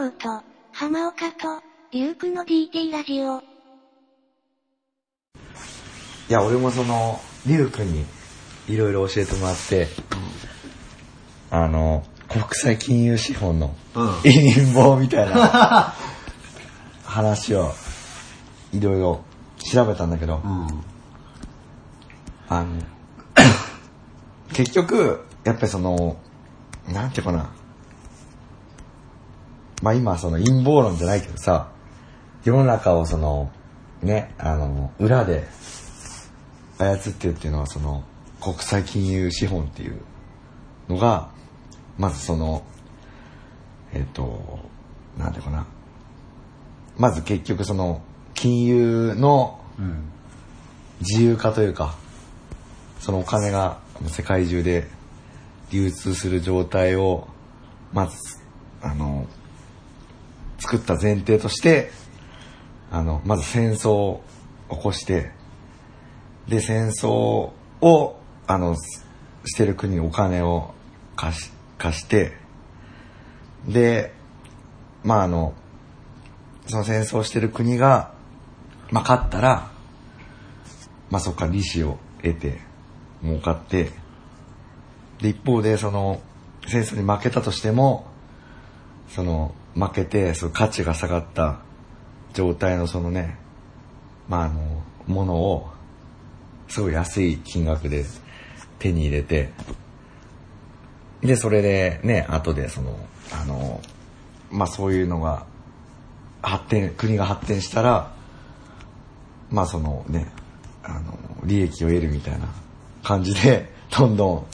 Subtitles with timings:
[0.00, 0.42] 郎と、
[0.72, 3.40] 浜岡と、リュウクの DT ラジオ。
[3.40, 3.42] い
[6.30, 8.06] や、俺もその、リュウ君に
[8.66, 9.88] いろいろ教えてもらって、
[11.50, 15.94] あの、国際金融資本のうん委任棒みたいな
[17.04, 17.74] 話を
[18.72, 19.20] いろいろ
[19.70, 20.66] 調べたんだけど、うん。
[22.48, 22.82] あの、
[24.54, 26.16] 結局、やっぱりその、
[26.88, 27.50] なんていうかな。
[29.82, 31.70] まあ今その陰謀論じゃないけどさ、
[32.44, 33.50] 世の中をその、
[34.02, 35.46] ね、あの、裏で
[36.78, 38.04] 操ってるっていうのはその、
[38.40, 40.00] 国際金融資本っていう
[40.88, 41.30] のが、
[41.98, 42.64] まずその、
[43.92, 44.60] えっ、と、
[45.18, 45.66] なんていうかな。
[46.96, 48.02] まず結局その、
[48.34, 50.10] 金融のうん。
[51.00, 51.94] 自由化というか、
[52.98, 54.86] そのお金が世界中で
[55.70, 57.26] 流通する状態を、
[57.92, 58.18] まず、
[58.82, 59.26] あの、
[60.60, 61.90] 作った前提として、
[62.90, 64.22] あの、まず戦争を
[64.70, 65.32] 起こして、
[66.48, 70.74] で、戦争を、あの、してる国にお金を
[71.16, 72.36] 貸し、貸して、
[73.66, 74.12] で、
[75.02, 75.54] まああの、
[76.66, 78.12] その戦争してる国が、
[78.90, 79.70] まあ勝ったら、
[81.10, 82.60] まあそこか利子を得て、
[83.22, 83.92] 儲かって、
[85.20, 86.20] で、一方で、その、
[86.66, 88.06] 戦争に負けたとしても、
[89.08, 91.60] その、負けて、その価値が下がった
[92.34, 93.38] 状態のそのね、
[94.28, 95.70] まああの、ものを、
[96.68, 98.04] すごい安い金額で
[98.78, 99.50] 手に入れて、
[101.22, 102.96] で、それでね、後でその、
[103.32, 103.80] あの、
[104.50, 105.46] まあそういうのが、
[106.42, 108.12] 発展、国が発展したら、
[109.50, 110.30] まあそのね、
[110.82, 112.48] あの、利益を得るみたいな
[113.02, 114.46] 感じで、どんどん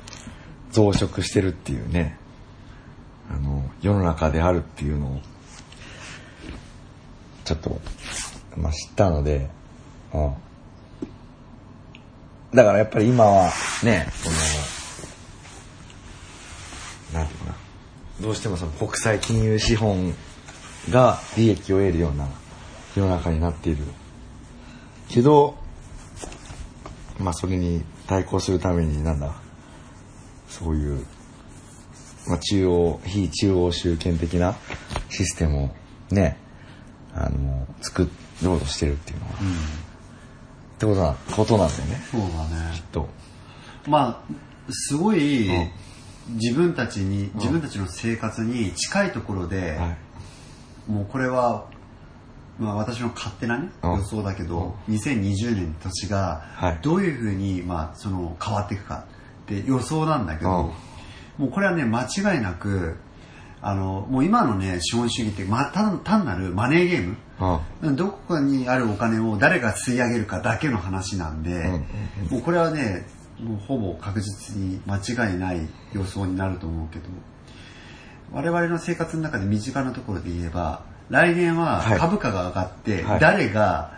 [0.71, 2.17] 増殖してるっていうね、
[3.31, 5.21] あの、世の中であるっていうのを、
[7.45, 7.81] ちょっと、
[8.57, 9.49] まあ知ったので、
[10.13, 10.35] うん。
[12.55, 13.51] だからやっぱり今は
[13.83, 14.31] ね、こ
[17.13, 17.57] の、なんていうかな、
[18.21, 20.15] どうしてもその国際金融資本
[20.91, 22.29] が利益を得るような
[22.95, 23.85] 世の中になっている。
[25.09, 25.55] けど、
[27.19, 29.35] まあそれに対抗するためになんだ、
[30.49, 31.07] そういう、
[32.29, 34.57] まあ中央、非中央集権的な
[35.11, 35.71] システムを
[36.11, 36.39] ね、
[37.15, 38.09] あの、作
[38.43, 42.83] ろうとしてるっていうのは、ってことな、ことなんだよね、そうだね。
[42.93, 43.09] と。
[43.89, 44.35] まあ、
[44.71, 45.71] すごいうん、
[46.35, 49.97] 自分たちに、自分たちの生活に近いところで、は
[50.89, 50.91] い。
[50.91, 51.67] もうこれは、
[52.59, 53.93] まあ私の勝手なね、うん。
[53.97, 59.05] 予想だけど、2020年の年がはい、どういうふうに、まあその変わっていくか
[59.45, 60.73] って予想なんだけど、
[61.39, 62.97] もうこれはね、間違いなく、
[63.63, 67.17] あの、もう今のね、資本主義って、まあ、単単なるマネーゲーム、
[67.83, 67.97] うん。
[67.97, 71.81] どこかにあるお金を誰が吸い上げるかだけの話なんで、んうん
[72.31, 73.07] もうこれはね、
[73.41, 75.61] もうほぼ確実に間違いない
[75.93, 77.05] 予想になると思うけど、
[78.33, 81.99] 我々の生活の中で身近なところで言えば、来年ははい。
[81.99, 83.21] 株価が上がって、はい。
[83.21, 83.93] 誰が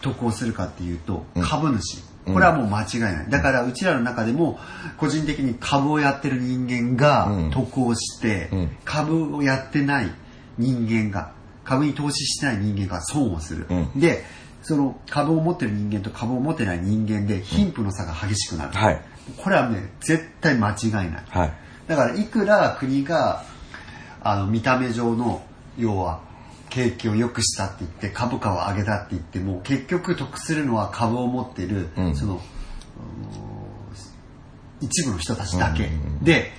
[0.00, 1.42] 得をするかっていうと、うん。
[1.42, 2.02] 株主。
[2.24, 3.30] これはもう間違いない。
[3.30, 4.58] だから、うちらの中でも、
[4.96, 10.10] 個人的に株をやってる人間がうん得をして、うん株をやってない
[10.58, 11.32] 人間が、
[11.64, 13.66] 株に投資してない人間が損をする。
[13.68, 14.24] うんで、
[14.62, 18.72] その株を持ってる人間と株を持ってない人間で貧富の差が激しくなる。
[18.72, 19.00] はい。
[19.36, 21.24] これはね、絶対間違いない。
[21.28, 21.52] はい。
[21.88, 23.44] だから、いくら国が、
[24.22, 25.42] あの、見た目上の、
[25.76, 26.20] 要は、
[26.72, 32.40] 景気を良くしたって言って、株価を上げたって言っても、結局得するのは株を持ってる、うんその、うん
[34.80, 35.88] 一部の人たちだけ。
[36.22, 36.50] で、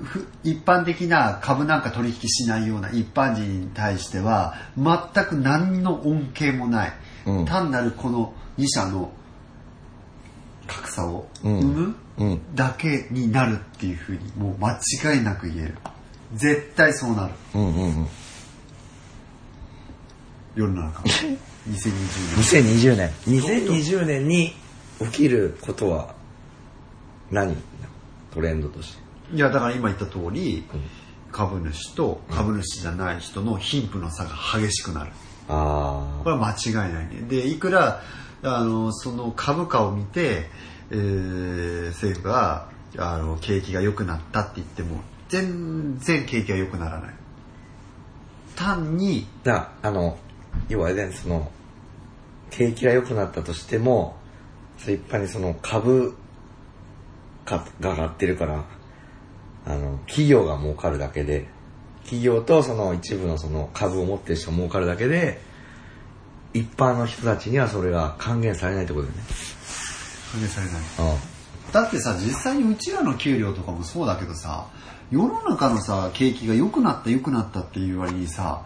[0.00, 6.92] ふ一般的な株なんか取引しないような一般人に対しては、全く何の恩恵もない。
[7.26, 9.10] うん単なるこの2社の
[10.66, 12.54] 格差を生うんむ、うん。
[12.54, 14.78] だけになるっていうふうにもう間
[15.14, 15.74] 違いなく言える
[16.34, 18.08] 絶対そうなるうんうんうん。
[20.54, 21.02] 世の中。
[21.68, 23.10] 2020年。
[23.26, 23.66] 2020年。
[23.66, 24.54] 2020年に
[24.98, 26.14] 起きることは
[27.30, 27.56] 何？
[28.32, 29.02] トレンドとして。
[29.34, 30.64] いやだから今言った通り、
[31.30, 35.12] 株主と株主じゃない人の貧富の差が激しくなる。
[35.48, 37.24] あこれは間違いないね。
[37.28, 38.02] でいくら
[38.42, 40.48] あのその株価を見て、
[40.90, 42.68] えー政府が
[42.98, 47.14] あの景気が良くなったって言っても全然景気が良くならない。
[48.56, 49.46] 単にあ。
[49.46, 50.18] だあの、
[50.68, 51.50] 要はあれだよね、その、
[52.50, 54.16] 景気が良くなったとしても、
[54.78, 56.16] それ一般にその株
[57.44, 58.64] 価が上がってるから、
[59.66, 61.48] あの、企業が儲かるだけで、
[62.02, 65.40] 企業とその一部のその株を持ってる人が儲かるだけで、
[66.52, 69.24] 一般の人たちにはそれが還元されないってことだよね。
[70.32, 70.80] 還元されない。
[70.80, 74.66] うだってさ、実際にうちらの給料とかもそうだけどさ、
[75.10, 78.64] 世の中のさ、景気が良くなった良くなったっていう割にさ、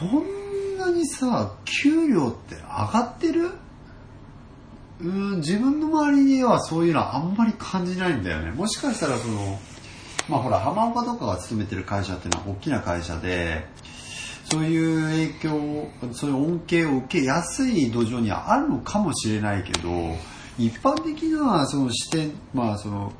[0.00, 0.39] そん
[0.80, 3.50] なにさ、給料って上がってる？
[5.02, 8.50] うん、自分の周りにはそういうのはあんまり感じないんだよね。
[8.50, 9.58] もしかしたらその、
[10.28, 13.64] まあほら、浜岡とかが勤めてる会社っていうのは大きな会社で、
[14.50, 15.48] そういう影
[16.08, 19.88] 響、そういう恩恵を受けやすい土壌にはあるのかもしれないけど、
[20.58, 23.12] 一般的なその視点、まあその、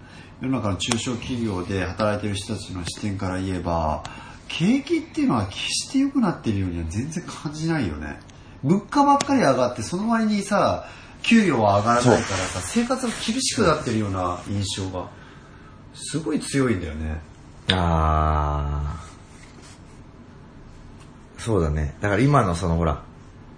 [0.42, 4.02] 世の中の中小企業で働いてる人たちの視点から言えば、
[4.50, 8.19] 景気っていうのは決して良くなってるようには全然感じないよね。
[8.62, 10.87] 物価ばっかり上がって、その割にさ、
[11.23, 15.08] 給料は上がらないからさ、生活が厳しくなってるような印象が、
[15.94, 17.11] すごい強いんだよね。
[17.12, 17.20] ん。
[17.70, 21.41] あー。
[21.41, 21.94] そうだね。
[22.00, 23.03] だから今のそのほら、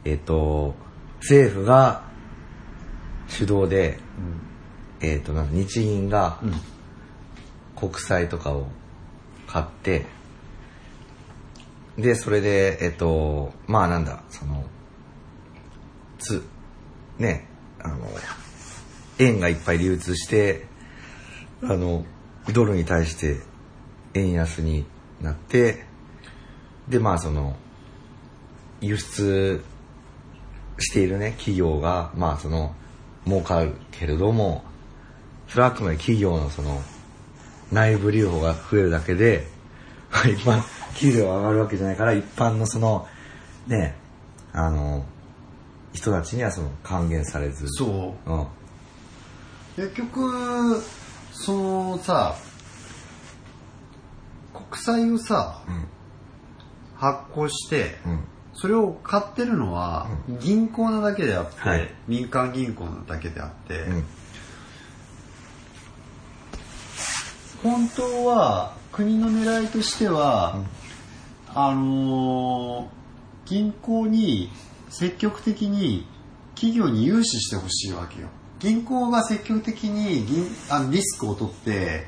[0.05, 0.75] えっ、と、
[1.21, 2.05] 政府が
[3.29, 3.99] 主導で、
[5.01, 6.53] えっ、と、なんか日銀がうん。
[7.83, 8.69] 国債とかを
[9.49, 10.07] 買って、
[11.99, 14.65] で、それで、えっ、と、まあなんだ、その、
[16.19, 16.43] つ、
[17.19, 17.47] ね、
[17.81, 18.09] あの、
[19.19, 20.67] 円がいっぱい流通して、
[21.63, 22.05] あの、
[22.53, 23.41] ドルに対して
[24.15, 24.87] 円安に
[25.21, 25.85] なって、
[26.89, 27.57] で、まあその、
[28.81, 29.63] 輸出
[30.79, 32.75] しているね、企業が、まあその、
[33.27, 34.65] 儲かるけれども、
[35.49, 36.83] それはあくまで企業のその、
[37.71, 39.47] 内部留保が増えるだけで、
[40.25, 40.63] 一般、
[40.97, 43.07] 給料が上がるわけじゃないから、一般のその、
[43.67, 43.97] ね、
[44.53, 45.05] あの、
[45.93, 47.67] 人たちにはその還元されず。
[47.69, 48.31] そう。
[48.31, 48.47] うん。
[49.77, 50.83] 結局、
[51.33, 52.35] そのさ、
[54.53, 55.87] 国債をさ、うん。
[56.97, 58.25] 発行して、うん。
[58.55, 60.09] それを買ってるのは
[60.41, 64.05] 銀行なだけであって、はい民間銀行なだけであって、うん。
[67.63, 70.59] 本当は国の狙いとしては、
[71.55, 73.03] あのー
[73.45, 74.51] 銀行に
[74.89, 76.07] 積極的に
[76.55, 78.29] 企業に融資してほしいわけよ。
[78.61, 82.07] 銀行が積極的に銀あのリスクを取って、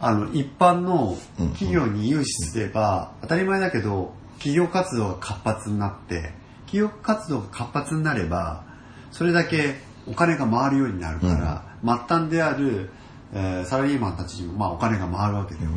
[0.00, 1.16] あの一般の
[1.52, 6.32] 企業に融資すれば、当たり前だけど、企業活動が活発になって、
[6.66, 8.64] 企業活動が活発になれば、
[9.12, 9.76] それだけ
[10.08, 12.90] お金が回るようになるから、末端である、
[13.34, 15.70] えーサラリーマンたちにもまあお金が回るわけだよ。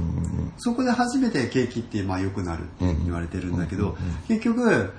[0.57, 4.94] そこで初めて景気ってまあ良くなるって言われてるんだけど、結局、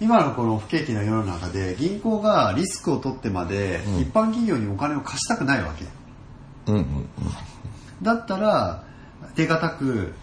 [0.00, 5.84] 今のこの不景気な世の中で銀行がリスクを取ってまでうん一般企業にお金を貸したくないわけ。
[6.72, 6.76] うん。
[6.76, 7.08] うん。
[8.02, 8.84] だったら、
[9.34, 10.14] 手堅く、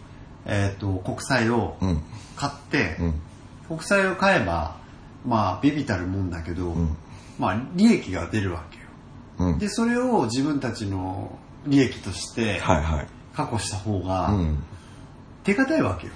[0.46, 2.02] えっ、と、国債をうん。
[2.36, 3.22] 買って、うん。
[3.68, 4.78] 国債を買えば、
[5.26, 6.98] まあ、ビビたるもんだけど、ん
[7.38, 9.52] まあ、利益が出るわけよ。
[9.52, 9.60] うん。
[9.60, 11.38] で、それを自分たちの
[11.68, 12.62] 利益として。
[13.36, 14.64] 確保した方が、うん。
[15.44, 16.14] 手堅いわけよ。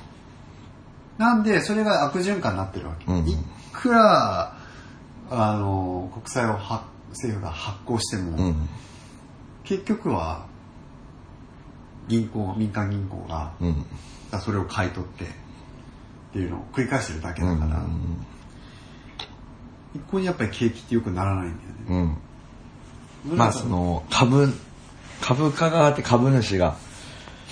[1.17, 3.05] なんで、それが悪循環になってるわけ。
[3.05, 3.37] うんい
[3.71, 4.57] くら、
[5.29, 8.69] あの、国債を発政府が発行しても、うん。
[9.63, 10.45] 結局は、
[12.07, 13.85] 銀行、民間銀行が、うん。
[14.39, 15.27] それを買い取って、っ
[16.33, 17.85] ていうのを繰り返してるだけだから、
[19.93, 22.17] 一向にやっぱり景気ってよくならないんだよね。
[23.27, 23.37] うん。
[23.37, 24.53] まあその、株、
[25.21, 26.75] 株価があって株主が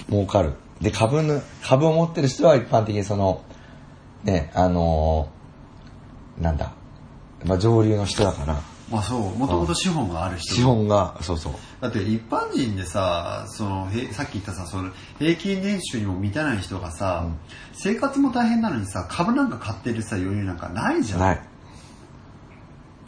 [0.10, 0.54] 儲かる。
[0.82, 3.42] で、株ぬ、株を持ってる人は一般的にその、
[4.24, 5.40] ね、あのー
[6.44, 6.72] なんだ、
[7.46, 10.56] まあ上流の人だから、まあそう、もともと資本がある人。
[10.56, 11.54] 資本が、そうそう。
[11.82, 17.28] だって一般人でさ、その、へさっき言ったさ、その、平均年収にも満たない人がさ、
[17.74, 21.20] 生活も大変なのにさ、株なんか買ってるさ、余裕なんかないじゃん。
[21.20, 21.42] ない。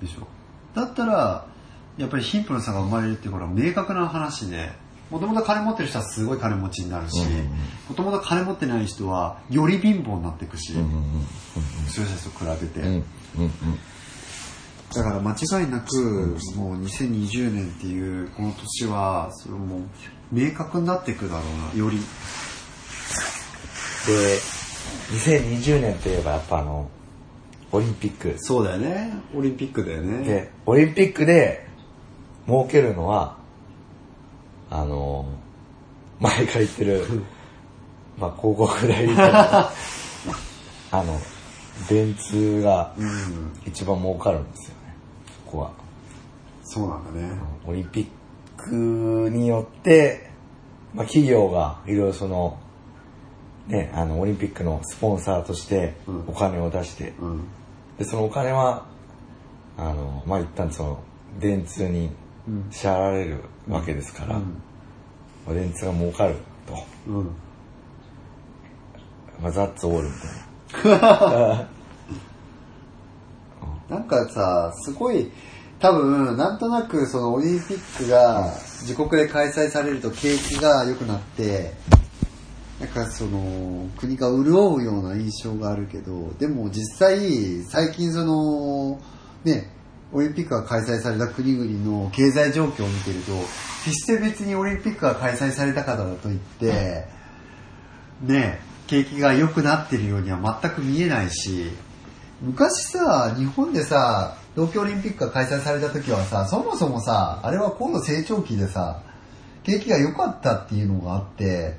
[0.01, 0.27] でしょ。
[0.75, 1.47] だったら、
[1.97, 4.71] やっぱり貧富の差が生まれるっていうことは明確な話で、
[5.09, 7.21] もともと金持ってる人はすごい金持ちになるし、
[7.89, 10.79] もともと金持ってない人はより貧乏になっていくし、そ
[12.01, 13.03] ういう人と比べて。
[14.93, 19.81] だから間違いなく、もう2020年っていうこの年は、それもう
[20.31, 21.41] 明確になっていくだろ
[21.73, 21.97] うな、より。
[24.07, 24.37] で、
[25.11, 26.89] 2020年といえばやっぱあの、
[27.71, 28.35] オリンピック。
[28.37, 29.13] そうだよね。
[29.33, 30.25] オリンピックだよね。
[30.25, 31.70] で、オリンピックで
[32.47, 33.37] 儲けるのは、
[34.69, 35.25] あの、
[36.19, 37.03] 前から言ってる、
[38.17, 39.17] まあ広告代理店
[40.91, 41.19] あの、
[41.89, 44.95] 電通がうん、一番儲かるんですよね、
[45.45, 45.71] ここは。
[46.63, 47.31] そうなんだね。
[47.65, 48.07] オリンピッ
[48.57, 50.31] クによって、
[50.93, 52.57] まあ企業がいろいろその、
[53.67, 57.43] ね、あの、オリンピックのスポンサーとしてうんお金を出して、うん。
[57.97, 58.85] で、そのお金は、
[59.77, 60.99] あの、まあ、一旦その、
[61.39, 62.11] 電通にうん
[62.71, 64.61] 支払われるわけですから、うん
[65.45, 66.35] まあ電通が儲かる
[66.67, 66.75] と。
[67.07, 67.25] うん。
[69.41, 70.13] まあ、ザッツオールみ
[70.83, 71.67] たいな。
[73.89, 75.31] なんかさ、すごい、
[75.79, 81.73] 多分、なんとなくそのオリンピックが自国で開催されると景気が良くなって、
[82.79, 88.99] なんかその、国が潤うような印象があるけど、でも実際、最近その、
[89.43, 89.71] ね、
[90.13, 93.31] オリンピックが開催された国々の経済状況を見てると、
[93.85, 97.05] 決して別にオリンピックが開催されたからだといって、
[98.21, 101.71] ね、景気が良くなってるようには全く見えないし、
[102.41, 109.01] 昔さ、日本でさ、東京オリンピックが開催された時はさ、そもそもさ、あれは高度成長期でさ、
[109.63, 111.77] 景気が良かったっていうのがあって、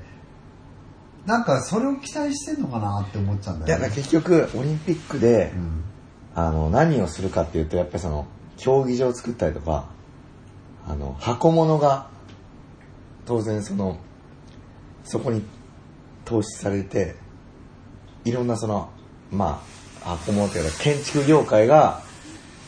[1.25, 3.87] なんかそれを期待してんのかなって思っちゃうんいや、だよね。
[3.89, 5.83] だから結局、オリンピックでう、ん。
[6.35, 8.25] あの、何をするかっていうと、やっぱりその、
[8.57, 9.89] 競技場を作ったりとか、
[10.87, 12.07] あの、箱物が、
[13.25, 13.97] 当然その、
[15.03, 15.43] そこに
[16.25, 17.15] 投資されて、
[18.25, 18.89] いろんなその、
[19.31, 19.63] ま
[20.03, 22.01] あ、箱物というか、建築業界が、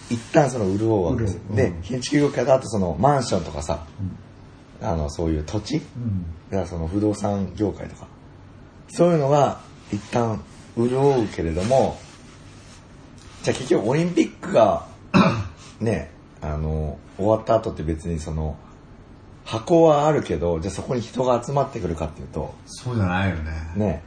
[0.09, 1.33] 一旦その潤うわけです。
[1.33, 3.85] 潤うでうん、建築業界だとその、マンションとかさ、
[4.81, 5.81] あの、そういう土地
[6.51, 6.67] うん。
[6.67, 8.07] その不動産業界とか、
[8.89, 9.59] そういうのが
[9.91, 10.41] 一旦
[10.77, 11.97] 潤うけれども、
[13.45, 14.87] じゃあ結局オリンピックが、
[15.79, 16.09] ね、
[16.41, 18.57] あの、終わった後って別にその、
[19.43, 23.51] 箱はあるけど、じゃあそこに人が集まってくるかっていうと、そうじゃないよね。
[23.75, 24.03] ね、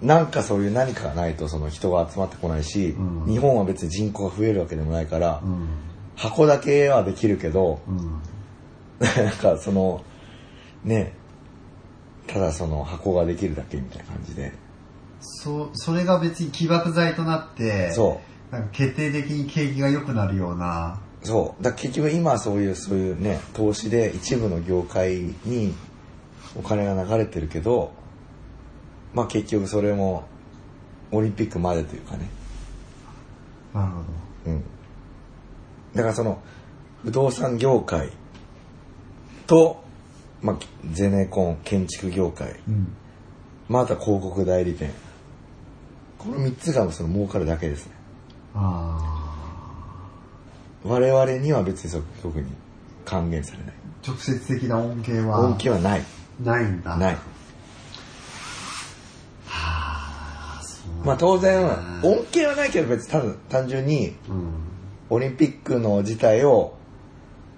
[0.00, 5.68] なんかそういう何かがないとその人が集まってこないし、うん日本は別に人口が増えるわけでもないから、うん。
[6.16, 8.22] 箱だけはできるけど、うん。
[9.22, 10.02] なんかその、
[10.82, 11.12] ね、
[12.26, 14.54] ただその箱ができるだけみたいな感じで。
[15.20, 17.92] そ、それが別に起爆剤となって、。
[17.92, 21.62] そうなんか決定的に景気が良くなるような、そう。
[21.62, 25.74] だ結局今はそういう、そういうね、投資で一部の業界に
[26.56, 27.92] お金が流れてるけど、
[29.12, 30.24] まあ結局それも
[31.10, 32.28] オリンピックまでというかね。
[33.74, 33.98] なるほ
[34.46, 34.64] うん。
[35.94, 36.40] だからその、
[37.02, 38.10] 不動産業界
[39.46, 39.82] と、
[40.40, 40.56] まあ、
[40.92, 42.58] ゼネコン、建築業界、ど。
[42.68, 42.92] うん。
[43.68, 44.92] また広告代理店。
[46.18, 47.92] この3つがその儲かるだけですね。
[48.54, 49.24] あ
[50.84, 52.46] 我々には別にそう特に
[53.04, 53.74] 還元されない。
[54.02, 56.02] ー直接的な恩恵は恩恵はない。
[56.42, 56.96] ないんだ。
[56.96, 57.14] ない。
[57.14, 57.20] は
[60.58, 61.68] あ、そうまあ当然、うん
[62.02, 64.52] 恩恵はないけど別にただ単純にうん。
[65.10, 66.76] オリンピックの自体を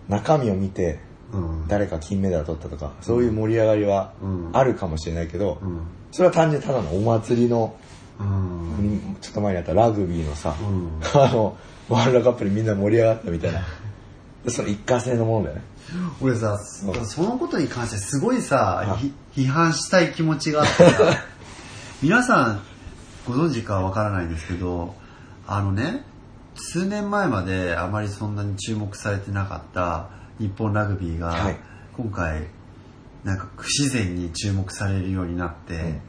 [0.08, 1.00] 中身を見て
[1.32, 1.68] うん。
[1.68, 5.82] 誰か金メダル取ったとか、そういう盛り上がりはうんあるかもしれないけど、うん。
[6.10, 7.79] それは単純にただのお祭りの、うん。
[9.20, 11.00] ちょっと前にあったラグビーのさ、うん。
[11.14, 11.56] あの、
[11.88, 13.62] ワールドカップでみんな盛り上がったみたいな。
[14.44, 15.62] でその一過性のものだよね。
[16.20, 17.06] 俺さ、うん。
[17.06, 18.98] そのことに関してすごいさ
[19.34, 21.24] 批判したい気持ちがあってさ、
[22.02, 22.60] 皆さん
[23.26, 24.94] ご存知かはわからないんですけど、
[25.46, 26.04] あのね、
[26.54, 30.08] 数年前まであまりそんなに注目されてなかった
[30.38, 31.56] 日本ラグビーが、はい。
[31.96, 32.46] 今回、
[33.24, 36.00] なんか不自然に注目されるようになって、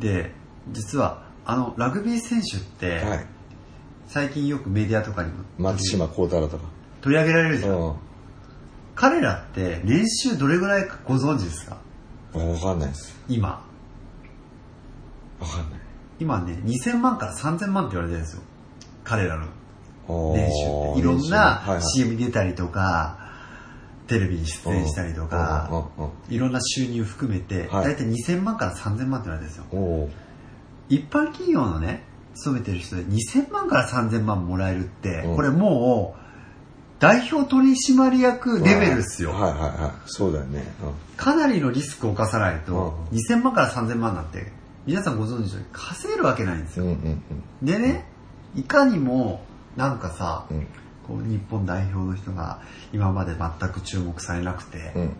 [0.00, 0.34] で、
[0.72, 3.26] 実はあのラグビー選手って、はい。
[4.06, 6.64] 最近よくメディアとかにも松島幸太郎とか。
[7.00, 7.72] 取り上げられるじゃん。
[7.72, 7.94] うん。
[8.94, 11.78] 彼らって年収どれぐらいかご存知ですか？
[12.34, 13.18] わかんないです。
[13.28, 13.48] 今。
[15.40, 15.80] わかんない。
[16.20, 18.42] 今ね、2000万から3000万って言われてるんですよ。
[19.02, 19.46] 彼らの
[20.06, 21.00] おー年収って。
[21.00, 23.18] いろんはいなはい CM に出たりとか、
[24.06, 29.64] テレビに出演したりとか、うんうんうんいろんな収入含めて、はいだいたい2000万から3000万って言われてるんですよ。
[29.72, 30.10] おー
[30.90, 32.02] 一般企業のね、
[32.34, 36.20] 勤めてる人で2000万から3000万もらえるって、うんこれもう、
[36.98, 39.30] 代表取締役レベルっすよ。
[39.30, 39.92] はいはいはい。
[40.04, 40.64] そうだよね。
[41.16, 44.52] かなりのリスクを犯さないと、う2000万から3000万なんて、
[44.84, 46.84] 皆さんご存知のように稼げるわけないんですよ。
[46.84, 48.04] うんうんうんでね、
[48.54, 49.42] いかにも、
[49.76, 50.66] なんかさ、うん。
[51.10, 52.60] こう日本代表の人が
[52.92, 55.10] 今まで全く注目されなくて、うんうん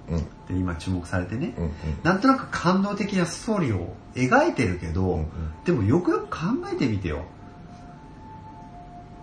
[0.47, 1.73] で今注目されてね、うんうん。
[2.04, 5.28] なんとなく感動的なストーリーを描いてるけど、うんうん
[5.64, 6.37] でもよくよく考
[6.73, 7.25] えてみてよ。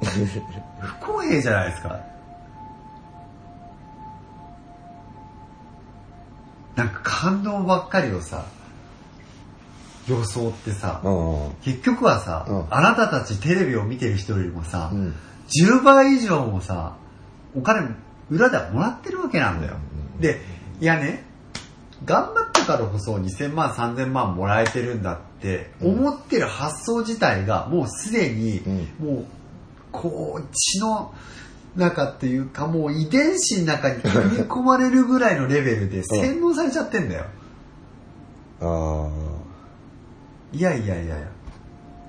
[0.81, 1.99] 不公平じゃないですか。
[6.75, 8.45] なんか感動ばっかりをさ、
[10.07, 15.15] 装ってさ、うん結局はさ、うんあなたたちテレビを見てる人よりもさ、うん
[15.47, 16.95] 10倍以上もさ、
[17.55, 17.95] お金
[18.29, 19.75] 裏ではもらってるわけなんだよ。
[20.15, 20.21] うん。
[20.21, 20.41] で、
[20.79, 21.23] いやね、
[22.05, 28.61] 頑張ったからこそ2000万3000万もらえてるんだって思ってる発想自体がもうすでに
[28.99, 29.25] もう
[29.91, 31.13] こう血の
[31.75, 37.25] 中っていうかもう遺伝子の中に組み込まれるぐらいのレベルで 洗脳されちゃってんだよ。
[38.59, 39.09] あ
[40.53, 41.27] いやいやいやいや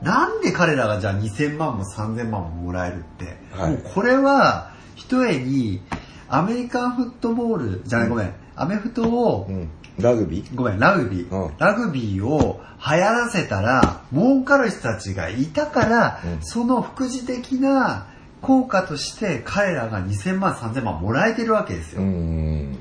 [0.02, 5.80] なんで彼らがじゃあ2000万も3000万ももらえるって、はいもうこれはひとえに
[6.28, 9.52] アメリカンフットボールじゃない、ごめんアメフトを、あ。
[9.52, 9.68] うん。
[9.98, 10.54] ラグビー？
[10.54, 11.30] ごめん、ラグビー。
[11.30, 18.06] うんラグビーを流行らせたら、儲かる人たちがいたから、うんその副次的な
[18.40, 22.02] 効果として彼らが2000万、3000万もらえてるわけですよ。
[22.02, 22.76] うん。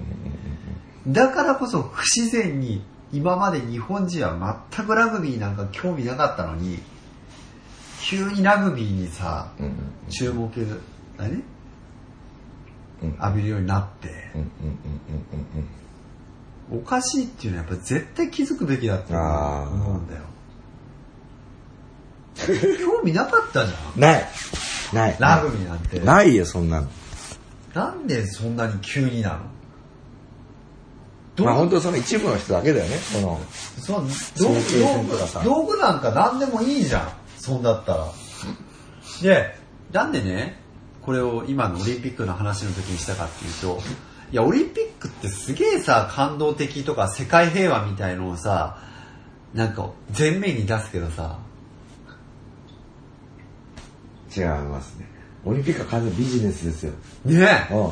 [1.08, 6.80] だからこそ不自然に、今まで日本人は全くラグビーなんか興味なかったのに、
[8.02, 9.76] 急にラグビーにさ、うん。
[10.10, 10.50] 注目、
[11.18, 11.44] 何？
[13.04, 13.16] うん。
[13.22, 14.50] 浴びるようになって、うんうんうん
[16.70, 20.24] うんおかしいっていうのはやっぱ絶対気づくべきだってあー思うんだよ。
[22.78, 23.80] 興味なかったじゃん。
[23.96, 24.02] うん。
[24.02, 24.26] ない。
[24.92, 25.16] ない。
[25.18, 26.00] ラグビーなんて。
[26.02, 26.88] ないよ、そんなの。
[27.74, 29.40] なんでそんなに急にな
[31.38, 31.46] の？
[31.46, 33.40] まあ本当その一部の人だけだよね、その。
[35.46, 37.10] 道具なんか何でもいいじゃん。
[37.48, 38.08] そんだったら。
[39.22, 39.56] で、
[39.94, 40.60] なんでね、
[41.02, 43.80] これを今のオリンピックの話の時にしたかっていうと、
[44.32, 48.78] いや、オリンピックってすげえさ、感動的とか世界平和みたいのをさ、
[49.54, 51.40] なんか前面に出すけどさ、
[54.36, 55.08] 違いますね。
[55.46, 56.92] オリンピックは完全にビジネスですよ。
[57.24, 57.92] ねえ、う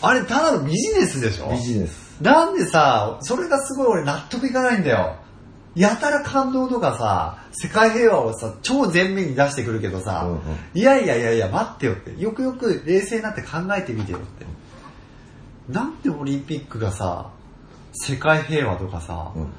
[0.00, 1.48] あれただのビジネスでしょ？
[1.48, 1.50] ん。
[1.50, 2.18] ビジネス。
[2.22, 5.16] なんでさ、それがすごい俺納得いかないんだよ。
[5.74, 10.40] やたら感動とかさ、世界平和をさ、超前面に出してくるけどさ、うんうん
[10.74, 12.14] いやいやいやいや、待ってよって。
[12.20, 14.46] よくよく冷静になって考えてみてよって。
[15.68, 17.30] なんでオリンピックがさ、
[17.92, 19.52] 世界平和とかさ、うん。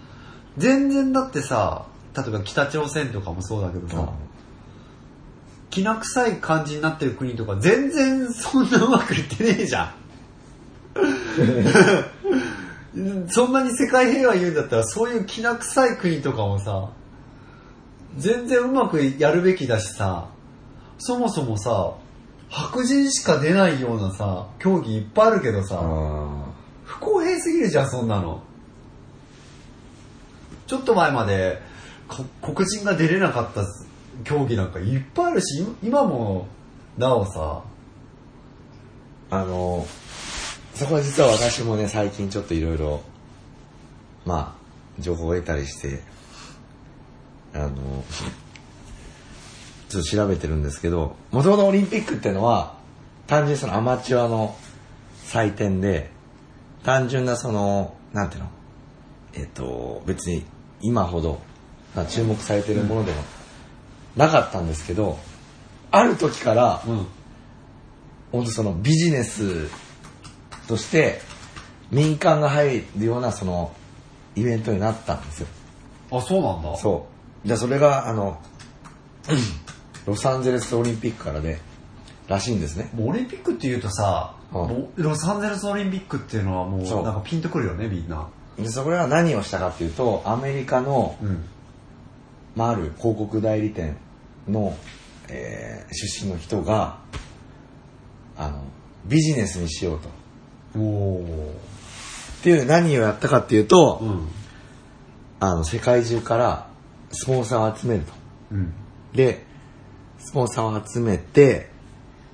[0.57, 4.13] 全然だってさ、例えば北朝鮮とかもそうだけどさ、
[5.69, 9.93] きな臭い感じになってる国とか全然そんなうまくいってねえじゃん。
[13.27, 16.89] そんなに世界平和言うんだったらそういうきな臭い国とかもさ、
[18.17, 20.29] 全然うまくやるべきだしさ、
[20.97, 21.95] そもそもさ、
[22.49, 26.45] 白人しか出ないようなさ、競技いっぱいあるけどさ、あ
[26.85, 28.41] 不公平すぎるじゃん、そんなの。
[30.67, 31.61] ちょっと前まで、
[32.07, 33.63] こ黒人が出れなかった
[34.23, 36.47] 競技なんかいっぱいあるし、今も、
[36.97, 37.63] なおさ、
[39.31, 39.85] あの、
[40.75, 43.01] そこは実は私もね、最近ちょっといろいろ、
[44.25, 46.01] まあ、情報を得たりして、
[47.53, 48.03] あの、
[49.87, 52.75] ちょっと調べてるんですけど、もともとオリンピックっていうのは、
[53.25, 54.53] 単純にそのアマチュアの
[55.23, 56.11] 祭典で、
[56.83, 58.49] 単純なその、なんていうの、
[59.33, 60.43] えっ、と、別に
[60.81, 61.39] 今ほど、
[61.95, 63.23] まあ注目されてるものでも
[64.17, 65.17] なかったんですけど、
[65.91, 67.07] ある時から、うん。
[68.33, 69.69] 本当そのビジネス
[70.67, 71.19] として
[71.91, 73.73] 民間が入るようなその
[74.35, 75.47] イベントになったんですよ。
[76.11, 76.75] あ、そうなんだ。
[76.77, 77.07] そ
[77.43, 77.47] う。
[77.47, 78.39] じゃあそれがあの、
[80.05, 81.59] ロサンゼルスオリンピックからで、
[82.27, 82.89] らしいんですね。
[82.93, 88.27] もうオリンピックって言うとさ、うんロサンゼルスオリンピックっていうのはもうなんかピンとくるよね、みんな。
[88.57, 91.45] でそれは何をしたかっていうと、アメリカの、うん。
[92.55, 93.97] まあ、ある広告代理店
[94.47, 94.75] の、
[95.27, 96.99] えー出身の人が、
[98.37, 98.63] あの、
[99.05, 100.09] ビジネスにしようと。
[100.75, 104.27] っていう何をやったかっていうと、うん。
[105.39, 106.67] あの、世界中から
[107.11, 108.13] スポンサーを集めると。
[108.51, 108.73] うん。
[109.13, 109.45] で、
[110.19, 111.69] スポンサーを集めて、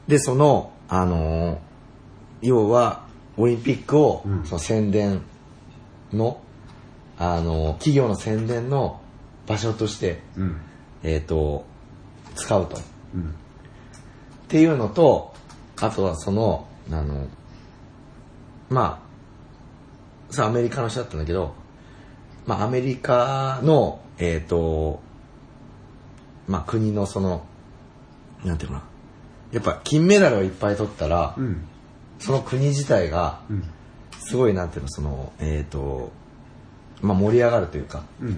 [0.07, 1.57] で、その、あのー
[2.41, 3.05] 要は、
[3.37, 5.21] オリンピックを、うんその宣伝
[6.11, 6.41] の、
[7.17, 8.99] あのー企業の宣伝の
[9.47, 10.57] 場所として、うん。
[11.03, 11.65] えっ、と、
[12.35, 12.77] 使うと。
[12.77, 12.79] っ
[13.15, 13.35] うん。
[14.47, 15.33] ていうのと、
[15.79, 17.27] あとはその、あの、
[18.71, 19.03] ま
[20.29, 21.53] あ、それアメリカの人だったんだけど、
[22.45, 25.01] まあ、アメリカの、えっ、と、
[26.47, 27.45] まあ、国のその、
[28.45, 28.91] なんていうのかな。
[29.51, 31.67] やっぱ金メダルをいっぱい取ったら、うん。
[32.19, 33.63] その国自体が、うん。
[34.19, 36.13] すごいなんていうの、その、えっ、と、
[37.01, 38.31] まあ、盛り上がるというか、うん。
[38.31, 38.35] っ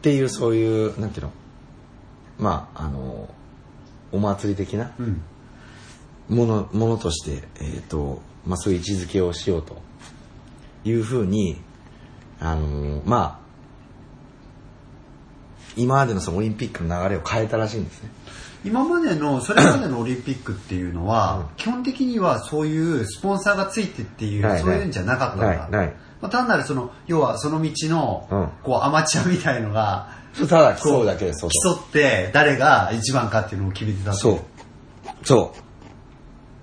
[0.00, 1.32] ていうそういう、なんていうの、
[2.38, 3.28] まあ、あの、
[4.12, 5.20] お祭り的なうん。
[6.30, 9.76] もの、ものとして、えっ、と、まあ、そういう位置づけをしようと
[10.84, 11.60] いうふうに、
[12.40, 13.46] あの、まあ、
[15.76, 18.10] 今までのそのオリンピックの流れを変えたらしいんですね。
[18.64, 30.08] 今までのそれまでのオリンピックっていうのは、基本的にはそういうスポンサーがついてっていう、ないそういうんじゃなかったんだ、ないないまあ、単なるその要はその道の、うんこうアマチュアみたいのが
[30.48, 31.76] ただ競うだけで、そうそう。
[31.76, 34.40] 競って誰が一番かっていうのを決めてたそう。
[35.24, 35.54] そ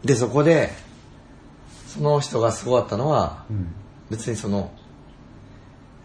[0.04, 0.08] う。
[0.08, 0.72] で、そこで、
[1.94, 3.68] その人がすごかったのは、うん。
[4.10, 4.72] 別にその、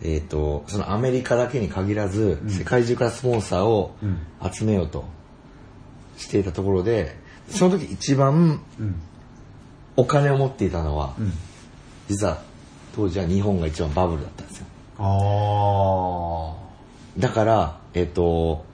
[0.03, 4.19] えっ、と、そのアメリカだけに限らず、世界中からスポンサーをうん。
[4.53, 5.05] 集めようと
[6.19, 7.17] していたところで、
[7.49, 9.01] その時一番うん。
[9.97, 11.33] お金を持っていたのは、うん。
[12.09, 12.43] 実は
[12.95, 14.67] 当時は日本が一番バブルだったんですよ。
[14.99, 16.55] あ
[17.19, 18.65] だから、えっ、と、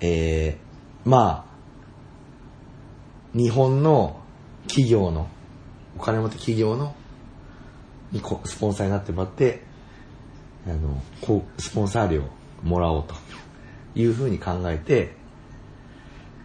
[0.00, 4.20] えー、まあ、日本の
[4.66, 5.33] 企業の、お
[6.04, 6.94] 金持って企業の、
[8.12, 9.62] にこスポンサーになってもらって、
[10.66, 12.22] あの、こう、スポンサー料
[12.62, 13.14] もらおうと
[13.94, 15.14] いうふうに考えて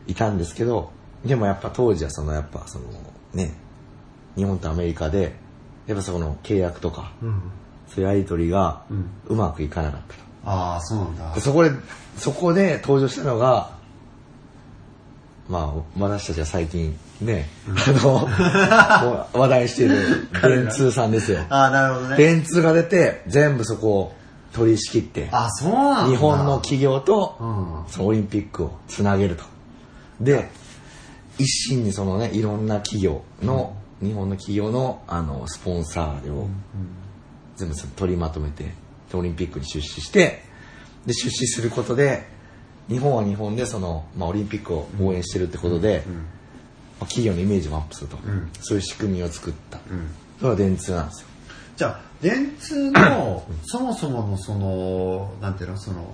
[0.08, 0.91] いたんですけど、
[1.26, 2.86] でもやっぱ当時はその、やっぱその、
[3.34, 3.54] ね、
[4.36, 5.36] 日本とアメリカで、
[5.88, 7.41] やっぱその契約とか、ーうん。
[7.88, 9.10] そういうやり取りがうん。
[9.28, 10.19] うまくいかなかったと。
[10.45, 11.34] ああそうなんだ。
[11.34, 11.72] でそこで、
[12.15, 13.79] そこで登場したのが、
[15.50, 18.30] まあ、私たちは最近ね、あの、
[19.34, 21.40] 話題している電通さんですよ。
[21.50, 22.18] ああなるほどね。
[22.18, 24.16] 電通が出て、全部そこを
[24.54, 26.12] 取り仕切って、あそうなんだ。
[26.12, 27.92] 日本の企業とうん。
[27.92, 29.44] そのオリンピックをつなげると。
[30.22, 30.52] で、
[31.40, 36.48] 一心にそのね、いろんな企業の、日本の企業のあのスポンサーを
[37.56, 38.66] 全部取りまとめて、
[39.12, 40.44] でオリンピックに出資して、
[41.08, 42.28] で、出資することで、
[42.89, 46.13] 日本は日本でその、まあ、オリンピックを応援してるってことで、ま
[47.02, 48.49] あ企業のイメージもアップすると、ん。
[48.60, 49.80] そういう仕組みを作った。
[49.89, 50.10] うん。
[50.39, 51.28] それが電通なんですよ。
[51.78, 56.13] じゃあ電通のそもそものそのなんていうのその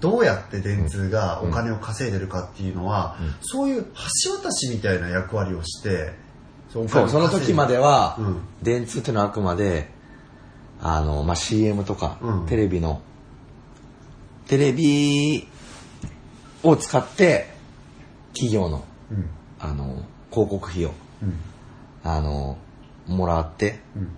[0.00, 3.84] どうやって電通がお金を稼いでるかっていうのは、そういう
[4.24, 6.12] 橋渡しみたいな役割をして
[6.72, 8.40] そうその時までは、うん。
[8.62, 9.88] 電通っていうのはあくまで、
[10.80, 12.46] あの、まあ、CM とか、うん。
[12.46, 13.02] テレビの、
[14.50, 15.46] テレビ
[16.64, 17.46] を使って、
[18.32, 19.30] 企業の、うん。
[19.60, 20.90] あの、広告費を、
[21.22, 21.36] うん。
[22.02, 22.58] あの、
[23.06, 24.08] もらって、うん。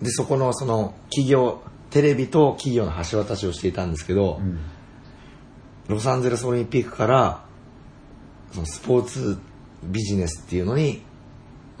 [0.00, 4.60] で、そこの、その、企業、テレビと企業の橋渡しをしていたんですけど、うん。
[5.88, 7.44] ロサンゼルスオリンピックから、
[8.52, 9.40] そのスポーツ
[9.82, 11.02] ビジネスっていうのに、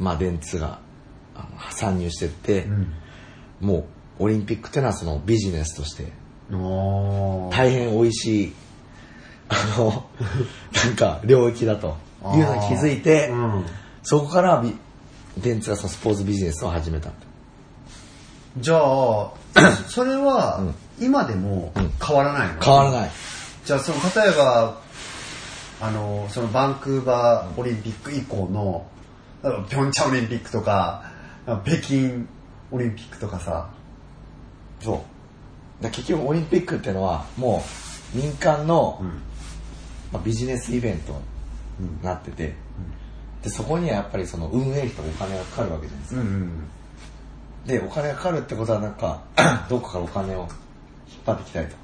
[0.00, 0.80] まあ、電通が
[1.70, 2.66] 参入してって、
[3.60, 3.86] も
[4.18, 6.21] う、オリンピックっていうのはそのビジネスとして、
[6.58, 8.52] 大変美味しい、
[9.48, 10.04] あの、
[10.84, 11.96] なんか、領域だと。
[12.34, 13.66] いうのに気づいて、うん。
[14.02, 14.76] そこからビ
[15.38, 17.14] 電通がそのスポーツビジネスを始めたと。
[18.58, 19.30] じゃあ
[19.88, 20.60] それは
[21.00, 21.72] 今でも
[22.04, 23.10] 変わらないの、変わらない。
[23.64, 24.76] じゃあその例えば
[25.80, 28.86] あのそのバンクーバーオリンピック以降の
[29.68, 31.04] ピョンチャンオリンピックとか
[31.64, 32.26] 北京
[32.70, 33.68] オリンピックとかさ
[34.80, 35.11] そう。
[35.82, 37.62] だ結局オリンピックっていうのは、も
[38.14, 39.02] う民間の、
[40.12, 41.20] まあ、ビジネスイベント
[41.78, 42.54] になってて、
[43.42, 46.20] で、そこにはやっぱりその運営費とお金がかかるわけじゃないですか。
[46.20, 46.50] うん
[47.66, 49.22] で、お金がかかるってことはなんか、
[49.70, 50.48] どっかからお金を引っ
[51.24, 51.76] 張ってきたいと。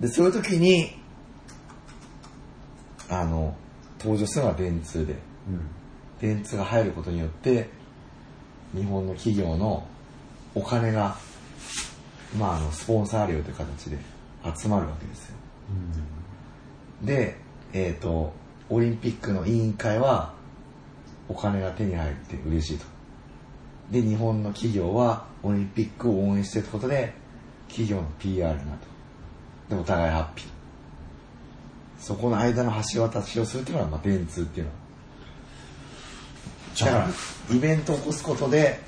[0.00, 0.94] で、そういう時に、
[3.08, 3.56] あの、
[3.98, 5.16] 登場するのが電通で、
[6.20, 7.70] 電通が入ることによって、
[8.74, 9.86] 日本の企業の
[10.54, 11.16] お金が、
[12.36, 13.98] まあ、あの、スポンサー料という形で
[14.56, 15.36] 集まるわけですよ。
[17.02, 17.38] で、
[17.72, 18.32] えっ、と、
[18.68, 20.34] オリンピックの委員会は、
[21.28, 22.84] お金が手に入って嬉しいと。
[23.90, 27.14] で、日本の企業はオリンピックを応援していることで、
[27.68, 28.78] 企業の PR になる
[29.68, 29.74] と。
[29.74, 30.46] で、お互いハッピー。
[31.98, 34.78] そこの間の橋渡しをするっていうのが、まあ、電通っていうのは。
[36.80, 37.08] だか
[37.50, 38.80] ら、イベントを起こすことで、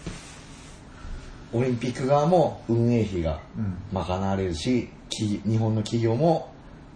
[1.52, 3.40] オリンピック側も運営費が
[3.92, 6.52] 賄われるし、き日本の企業も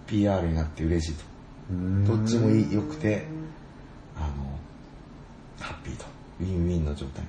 [0.06, 1.24] PR になって嬉しいと。
[2.06, 3.26] どっちもいくて、
[4.16, 4.58] あの、
[5.60, 6.04] ハッピーと。
[6.40, 7.24] ウィンウィンの状態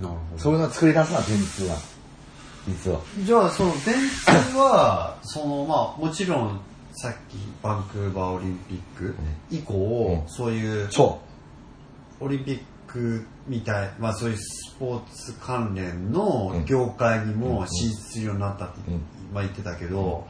[0.00, 1.76] ななるほそういうのを作り出すのは電通は。
[2.66, 3.00] 実は。
[3.24, 3.94] じゃあその電
[4.52, 6.60] 通は そのまあもちろん
[6.92, 9.14] さっきバンクーバーオリンピック
[9.50, 11.20] 以降、うんそういうそ
[12.20, 12.64] オリンピック
[13.46, 19.02] みたい、まあ、そういうスポーツ関連の業界にも進出するようになったって、うん。
[19.32, 20.26] まあ、言ってたけど、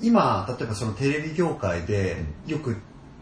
[0.00, 2.76] 今例えばそのテレビ業界でよく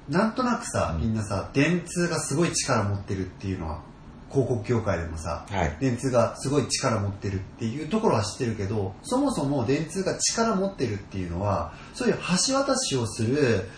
[0.08, 3.82] なんとなくさ、みんなさ電通がすごい力持ってるっていうのは
[4.30, 5.76] 広告業界でもさ、はい。
[5.80, 13.68] 電通がすごい力持ってるっていうところは知ってるけどそもそも電通が力持ってるっていうのはそういう橋渡しをする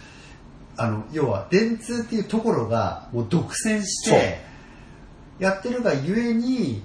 [0.77, 4.41] あの要は電通っていうところがもう独占して
[5.39, 6.83] やってるがゆえに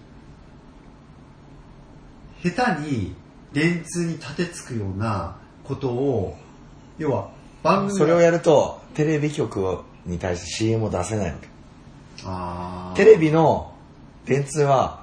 [2.43, 3.15] 下手に
[3.53, 6.37] 電通に立てつくようなことを
[6.97, 7.29] 要は
[7.63, 11.47] 番組がそれをやると、テレビ局に対して CM を出せないわけ。
[12.25, 13.73] あーテレビの
[14.25, 15.01] 電通は、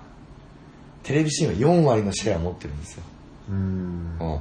[1.03, 3.03] テレビ CM 4割のシェアを持ってるんですよ。
[3.51, 4.41] うーんうん。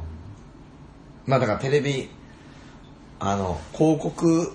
[1.27, 2.09] まあだからテレビ、
[3.19, 4.53] あの、広告、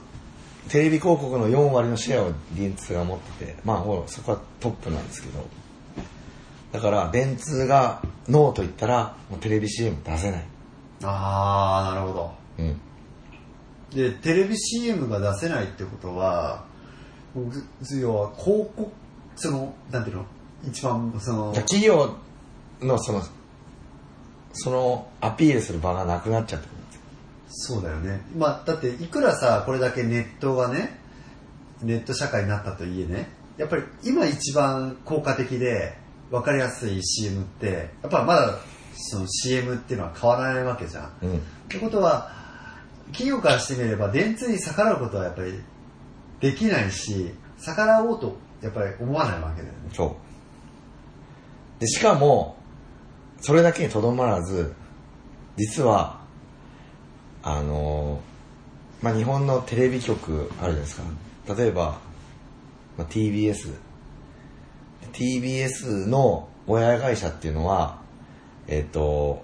[0.68, 5.44] テレビ広告の4割のシェアを電通が持ってて、まあほら、そこはトップなんですけど、
[6.72, 10.44] だから電通がノーと言ったら、もうテレビ CM 出せない。
[11.05, 12.81] ああなるほどうん。
[13.90, 16.64] でテレビ CM が出せないってことは
[18.01, 18.90] 要は広告
[19.37, 20.27] そのなんていうの？
[20.64, 22.16] 一番その企業
[22.81, 23.22] のその、
[24.53, 26.81] そのアピールする場がなくなっちゃって。
[27.52, 30.98] そうだよねまあだっていくらさこれだけネットがね
[31.82, 35.96] ネット社会になったといえねやっぱり今一番効果的で
[36.30, 38.58] 分かりやすい CM ってやっぱまだ
[38.94, 41.36] その CM っていうのは変わらないわけじゃんうん。
[41.36, 42.30] ってことは
[43.06, 45.60] 企業からしてみれば電通に逆らうことはやっぱり
[46.40, 50.32] できないし逆らおうとやっぱり思わないわけだよねそう。
[51.82, 52.56] で、しかも、
[53.40, 54.72] それだけにとどまらず、
[55.56, 56.21] 実は、
[57.42, 58.33] あのー
[59.02, 61.02] まあ、日本のテレビ局あるじゃないですか。
[61.57, 61.98] 例えば、
[62.96, 63.74] まあ、TBS。
[65.12, 68.00] TBS の親会社っていうのは、
[68.68, 69.42] えっ、と、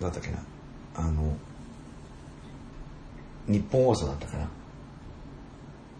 [0.00, 0.38] なんだっけな、
[0.96, 1.36] あの、
[3.46, 4.48] 日本放送だったかな。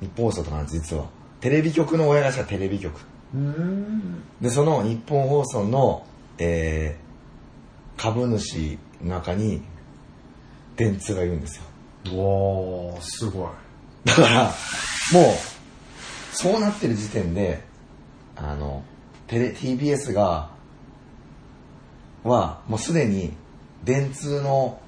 [0.01, 1.05] 日本放送とか実は。
[1.41, 2.99] テレビ局の親会社はテレビ局。
[3.35, 6.07] うんで、その日本放送の、
[6.39, 7.05] えー
[7.97, 9.63] 株主の中に、
[10.77, 11.63] 電通がいるんですよ。
[12.13, 13.49] おーすごい。
[14.05, 14.53] だから、もう、
[16.33, 17.63] そうなってる時点で、
[18.37, 18.83] あの、
[19.27, 20.51] テレ、TBS が、
[22.23, 23.33] は、もうすでに、
[23.85, 24.81] 電通の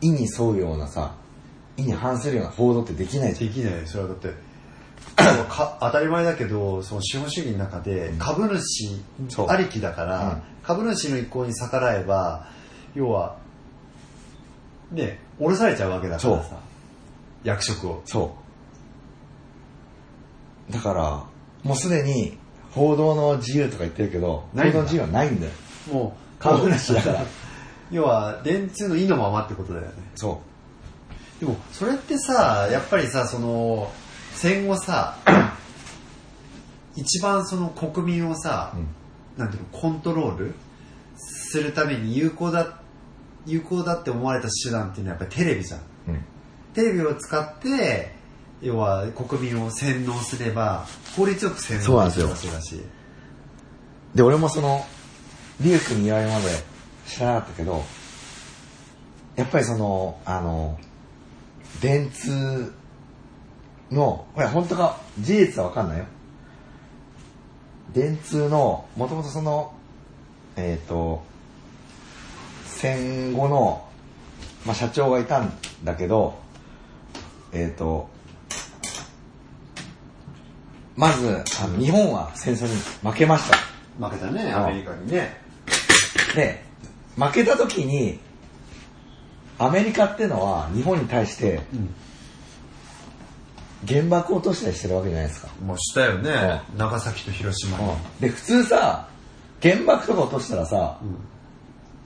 [0.00, 1.14] 意に沿うようなさ、
[1.76, 3.34] 意に反するような報道ってできない。
[3.34, 3.52] じゃん。
[3.52, 4.28] できないそれはだって
[5.48, 9.00] か当たり前だけどその資本主義の中で株主
[9.48, 10.42] ありきだから、うん。
[10.62, 12.46] 株主の意向に逆らえば
[12.94, 13.36] 要は
[14.92, 16.56] ね降ろされちゃうわけだからそさ
[17.44, 18.36] 役職をそ
[20.70, 20.72] う。
[20.72, 21.24] だから、
[21.64, 22.38] もうすでに、
[22.70, 25.52] 報道の自由とか言ってるけど、報道の自由はないんだよ。
[25.92, 27.24] もう株主だから。
[27.90, 30.40] 要は電通の意のままってことだよねそ
[31.38, 33.92] でもそれってさやっぱりさその
[34.32, 35.18] 戦後さ
[36.96, 38.78] 一番その国民をさ、う。
[38.78, 38.86] うん。
[39.36, 40.54] なんていうのコントロール
[41.16, 42.81] するために有効だ
[43.46, 46.24] 有効だって思われた手段っていうのはやっぱりテレビじゃんうん。
[46.74, 48.14] テレビを使って
[48.60, 52.80] 要は国民を洗脳すれば効率よく洗脳できそうなんですよるわけだし
[54.14, 54.84] で、俺もその、
[55.60, 56.48] リュウ君に言われるまで
[57.06, 57.82] 知らなかったけど、
[59.36, 60.78] やっぱりその、あの、
[61.80, 62.72] 電通
[63.90, 66.04] の、これ本当か、事実はわかんないよ。
[67.94, 69.72] 電通の、もともとその、
[70.56, 71.22] えっ、と、
[72.82, 73.88] 戦後の、
[74.66, 75.52] まあ、社長がいたん
[75.84, 76.36] だけど、
[77.52, 78.10] えっ、と、
[80.96, 82.74] まず、あの日本は戦争に
[83.08, 83.56] 負けました。
[84.04, 84.56] 負けたねうん。
[84.56, 85.36] アメリカにね。
[86.34, 86.64] で、
[87.16, 88.18] 負けた時に、
[89.60, 91.94] アメリカってのは日本に対してうん。
[93.86, 95.48] 原爆を落としたりしてるわけじゃないですか。
[95.64, 97.92] もうしたよね長崎と広島に。
[98.18, 99.08] で、普通さ、
[99.62, 101.16] 原爆とか落としたらさ、うん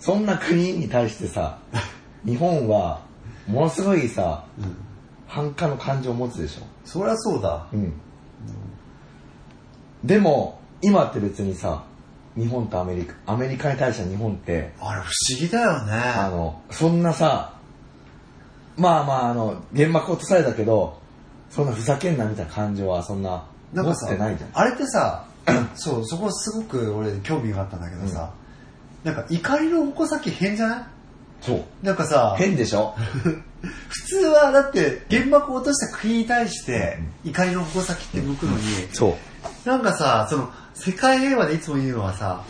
[0.00, 1.58] そんな国に対してさ、
[2.24, 3.00] 日本は
[3.46, 4.76] ものすごいさ、うん
[5.28, 6.62] 反感の感情を持つでしょ。
[6.84, 7.92] そりゃそうだうん。
[10.04, 11.84] でも、今って別にさ、
[12.36, 17.54] 日本とアメリカ、アメリカに対しては日本って、あれ不思議だよねあの、そんなさ、
[18.76, 21.00] まあまあ、あの、原爆落とされたけど、
[21.50, 24.50] そんなふざけんなみたいな感情はそんな、持ってないじゃん。
[24.54, 25.26] あれってさ
[25.74, 28.32] そうそこすごく俺興味があったんだけどさ、
[29.06, 30.84] なんか怒りの矛先変じゃない？
[31.40, 31.64] そう。
[31.82, 32.94] なんかさ変でしょ？
[33.88, 39.16] 普通はだって原爆を落とした国に対して怒りの矛先って向くのに、そ
[39.64, 39.68] う。
[39.68, 42.42] なんかさその世界平和でいつも言うのはさ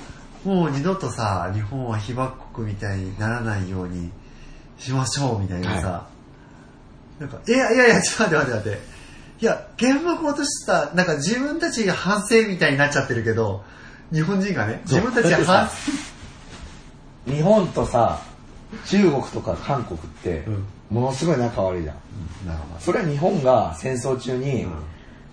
[0.45, 4.11] もう二度とさ日本は被爆国みたいにならないように
[4.79, 6.07] しましょうみたいなさ、は
[7.21, 8.97] なんかいやいやいやちょっと待って待って待って
[9.38, 13.62] いや、原爆を落とした、なんか自分たちが反省みたいになっちゃってるけど、
[14.11, 15.73] 日本人がね、自分たちが反省。
[17.26, 18.20] 日本とさ
[18.86, 20.66] 中国とか韓国ってうん。
[20.88, 21.96] ものすごい仲悪いじゃん。
[22.78, 24.72] それは日本が戦争中にうん。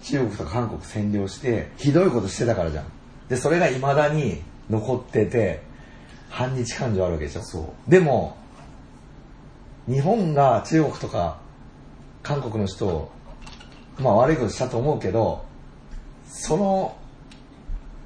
[0.02, 2.86] 中国とか韓国占領してひどいことしてたからじゃん。
[3.30, 5.62] でそれが未だに残ってて
[6.30, 7.42] 反日感情あるわけでしょ。
[7.42, 8.38] そでも
[9.88, 11.38] 日本が中国とか
[12.22, 13.12] 韓国の人を
[14.00, 15.46] まあ悪いことしたと思うけど
[16.28, 16.98] その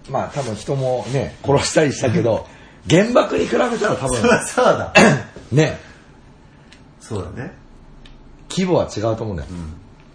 [0.10, 2.47] まあ多分人もね殺したりしたけど
[2.89, 4.93] 原爆に比べたら多分そうだ。
[5.52, 5.80] ね
[7.00, 7.54] そうだね。
[8.50, 9.50] 規模は違うと思うんだよ、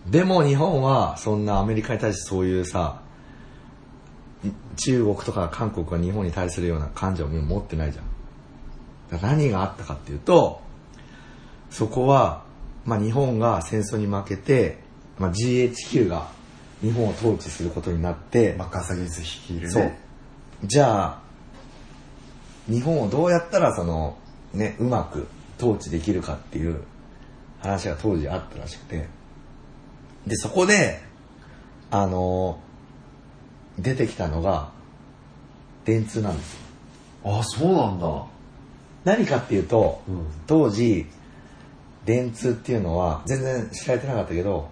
[0.09, 3.01] でも日本はそんなアメリカに対してそういうさ
[4.77, 10.61] 中国とか韓国が日本に対するような感情を持ってないじゃん何があったかっていうと
[11.73, 12.45] そこは、
[12.85, 14.79] まあ、日本が戦争に負けて、
[15.19, 16.29] まあ、GHQ が
[16.83, 19.69] 日本を統治することになって、マッカーサーゲ率いるね。
[19.69, 19.93] そう。
[20.65, 21.22] じゃあ、
[22.69, 24.17] 日本をどうやったらその、
[24.53, 25.27] ね、うまく
[25.59, 26.83] 統治できるかっていう
[27.61, 29.09] 話が当時あったらしくて。
[30.27, 31.01] で、そこで、
[31.91, 32.61] あの、
[33.79, 34.71] 出てきたのが、
[35.85, 36.61] 電通なんですよ。
[37.25, 38.27] あ、そうなんだ。
[39.05, 41.07] 何かっていうと、うん当時、
[42.05, 44.69] 電通っていうのは全然知られてなかったけど、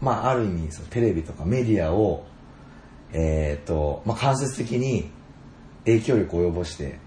[0.00, 2.26] まあ、ある意味そのテレビとかメディアを、
[3.12, 5.10] えーとまあ、間接的に
[5.86, 6.98] 影響力を及ぼして、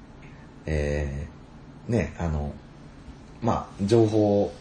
[0.72, 2.54] えーねあの
[3.42, 4.54] まあ、情報を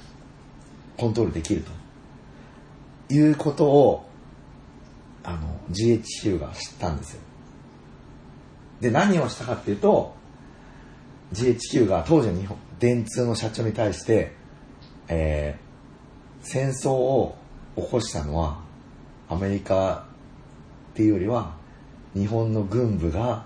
[0.97, 1.65] コントロールできる
[3.09, 4.09] ということを
[5.25, 7.21] あの GHQ が知ったんですよ。
[8.81, 10.15] で何をしたかっていうと
[11.33, 14.33] GHQ が当時の日本電通の社長に対して、
[15.09, 15.69] えー
[16.43, 17.37] 戦争を
[17.77, 18.61] 起こしたのは
[19.29, 20.07] アメリカ
[20.93, 21.55] っていうよりは
[22.15, 23.45] 日本の軍部が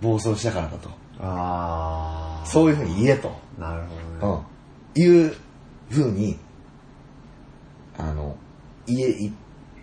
[0.00, 1.01] 暴走したからだと。
[1.22, 2.46] ああ。
[2.46, 3.82] そういうふうに言えと、なる
[4.20, 4.44] ほどね。
[4.96, 5.36] うん、いう
[5.88, 6.38] ふうに
[7.98, 8.36] あの
[8.86, 9.32] 言えい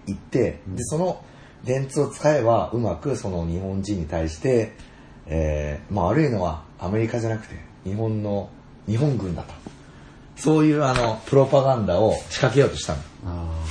[0.05, 1.23] 言ってでその
[1.63, 4.75] 電通を使えばうまくその日本人に対して、
[5.27, 8.49] えーまあ、悪いのはアメリカじゃなくて日本の
[8.87, 9.53] 日本軍だと。
[10.35, 12.99] そういうあのプロパガンダを仕掛けようとしたの。
[13.25, 13.65] あ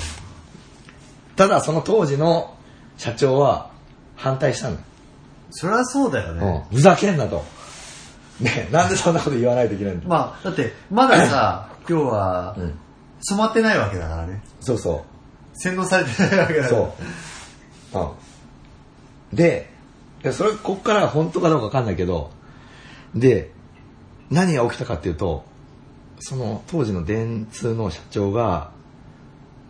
[1.35, 2.57] ただその当時の
[2.99, 3.71] 社長は
[4.17, 4.85] 反対したんだ、ー
[5.51, 6.65] そりゃそうだよね。
[6.71, 7.43] うん、ふざけんなと
[8.41, 12.79] ねなんでそんなこと言わないといけないんだ、まあ、だって、まださ、 今日はうん、
[13.21, 14.43] 染まってないわけだからね。
[14.61, 15.19] そうそう
[15.61, 16.69] 洗脳されてないわけだから。
[16.69, 16.95] そ
[17.95, 17.99] う。
[19.33, 19.37] うん。
[19.37, 19.71] で、
[20.23, 22.31] でそれ、こっからは本当かどうかわかんないけど、
[23.15, 23.53] で、
[24.31, 25.45] 何が起きたかっていうと、
[26.21, 28.71] その当時の電通の社長が、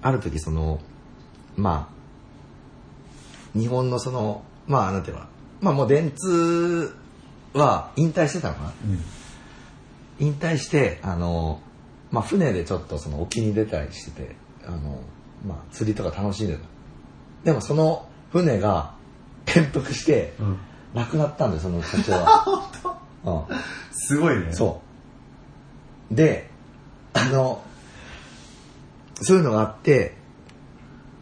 [0.01, 0.81] ある時その、
[1.57, 1.91] ま
[3.55, 6.95] あ、日本のその、まあ、なんていうのかな、まあもう電通
[7.55, 8.69] は引退してたのかな？
[8.69, 10.27] うん。
[10.27, 11.61] 引退して、あの、
[12.11, 15.01] まあ、船でちょっとその沖に出たりしてて、あの、
[15.47, 16.61] まあ、釣りとか楽しんでた。
[17.45, 18.95] でもその船が
[19.47, 20.59] 転覆して、うん。
[20.95, 22.71] 亡くなったんだよ、その社長は。
[23.51, 23.57] うん。
[23.93, 24.53] すごいね。
[24.53, 24.81] そ
[26.11, 26.15] う。
[26.15, 26.51] で、
[27.13, 27.63] あの、
[29.21, 30.17] そういうのがあって、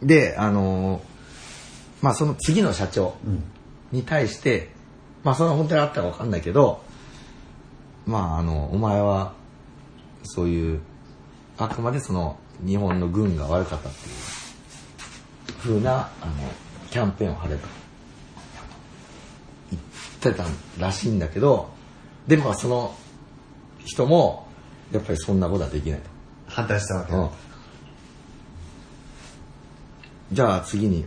[0.01, 1.01] で、あの、
[2.01, 3.15] まあその次の社長。
[3.91, 4.69] に対して、
[5.27, 6.81] まあその本当にあったかわかんないけど、
[8.05, 9.33] まああの、お前は、
[10.23, 10.79] そういう、
[11.57, 14.15] あくまでその日本の軍が悪かったっていう、
[15.59, 16.33] 風な、あの、
[16.89, 17.67] キャンペーンを張れと。
[19.69, 20.45] 言ってた
[20.79, 21.71] らしいんだけど、
[22.25, 22.95] でもその
[23.83, 24.47] 人も、
[24.93, 26.09] やっぱりそんなことはできないと。
[26.47, 27.11] 反対したわけ。
[27.11, 27.29] うん
[30.31, 31.05] じゃあ次に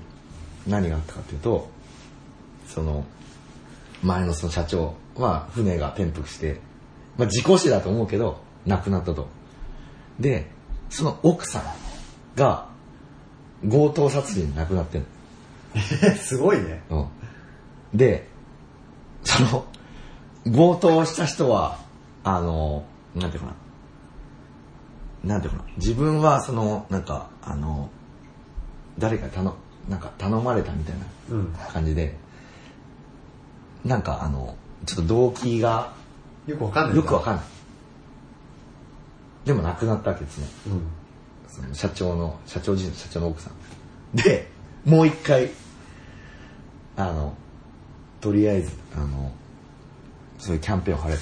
[0.67, 1.69] 何があったかというと、
[2.67, 3.05] その、
[4.03, 6.61] 前のその社長は船が転覆して、
[7.17, 9.29] まあ事故死だと思うけど、亡くなったと。
[10.19, 10.51] で、
[10.89, 11.63] その奥さん
[12.37, 12.69] が
[13.69, 15.05] 強盗殺人で亡くなってる
[16.19, 16.83] すごいね。
[16.91, 17.07] うん。
[17.95, 18.29] で、
[19.25, 19.65] その、
[20.45, 21.79] 強盗をした人は、
[22.25, 22.85] あの、
[23.15, 23.55] なんていうか
[25.25, 25.35] な。
[25.35, 25.65] なんていうかな。
[25.77, 27.91] 自分は、その、なんか、あの、
[28.99, 29.55] 誰かに頼、
[29.89, 30.97] なんか頼まれたみたい
[31.31, 31.53] うん。
[31.53, 32.17] な感じで、
[33.85, 34.57] なんか、あの、
[34.87, 35.93] ちょっと動機が
[36.47, 36.95] よくわかんない。
[36.95, 37.45] んよくわかんない。
[39.45, 40.47] でも亡くなったわけですね。
[40.67, 40.83] うん。
[41.49, 44.17] その社長の、社長自身の社長の奥さん。
[44.17, 44.49] で、
[44.85, 45.51] もう一回、
[46.97, 47.35] あの、
[48.21, 49.33] とりあえず、あの、
[50.39, 51.21] そういうキャンペーンを張れと。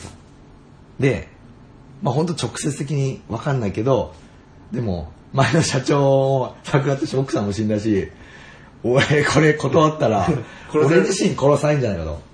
[0.99, 1.29] で、
[2.03, 4.15] まあ本当直接的にわかんないけど、
[4.73, 8.11] でも、前の社長も亡くなったし、奥さんも死んだし、
[8.83, 10.29] 俺、これ断ったら、
[10.75, 12.28] 俺自身殺さないんじゃないかと。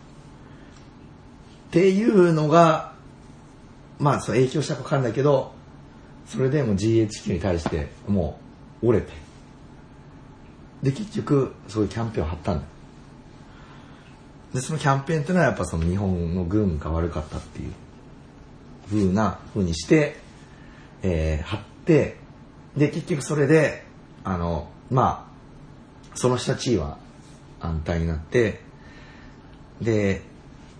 [1.74, 2.92] っていうのが、
[3.98, 5.52] まあ、そう影響したかわかんないけど、
[6.24, 8.38] それでもう GHQ に対して、も
[8.80, 9.12] う、折れて。
[10.84, 12.66] で、結局、そういうキャンペーンを張ったんだ。
[14.54, 17.72] で、そのキャンペーンっていうのはやっぱその日本の軍が悪かったっていう
[18.86, 20.16] 風な風にして、
[21.02, 22.18] えー、貼って、
[22.76, 23.84] で、結局それで、
[24.22, 25.28] あの、ま
[26.12, 26.98] あ、その人たちは
[27.58, 28.60] 安泰になって、
[29.82, 30.22] で、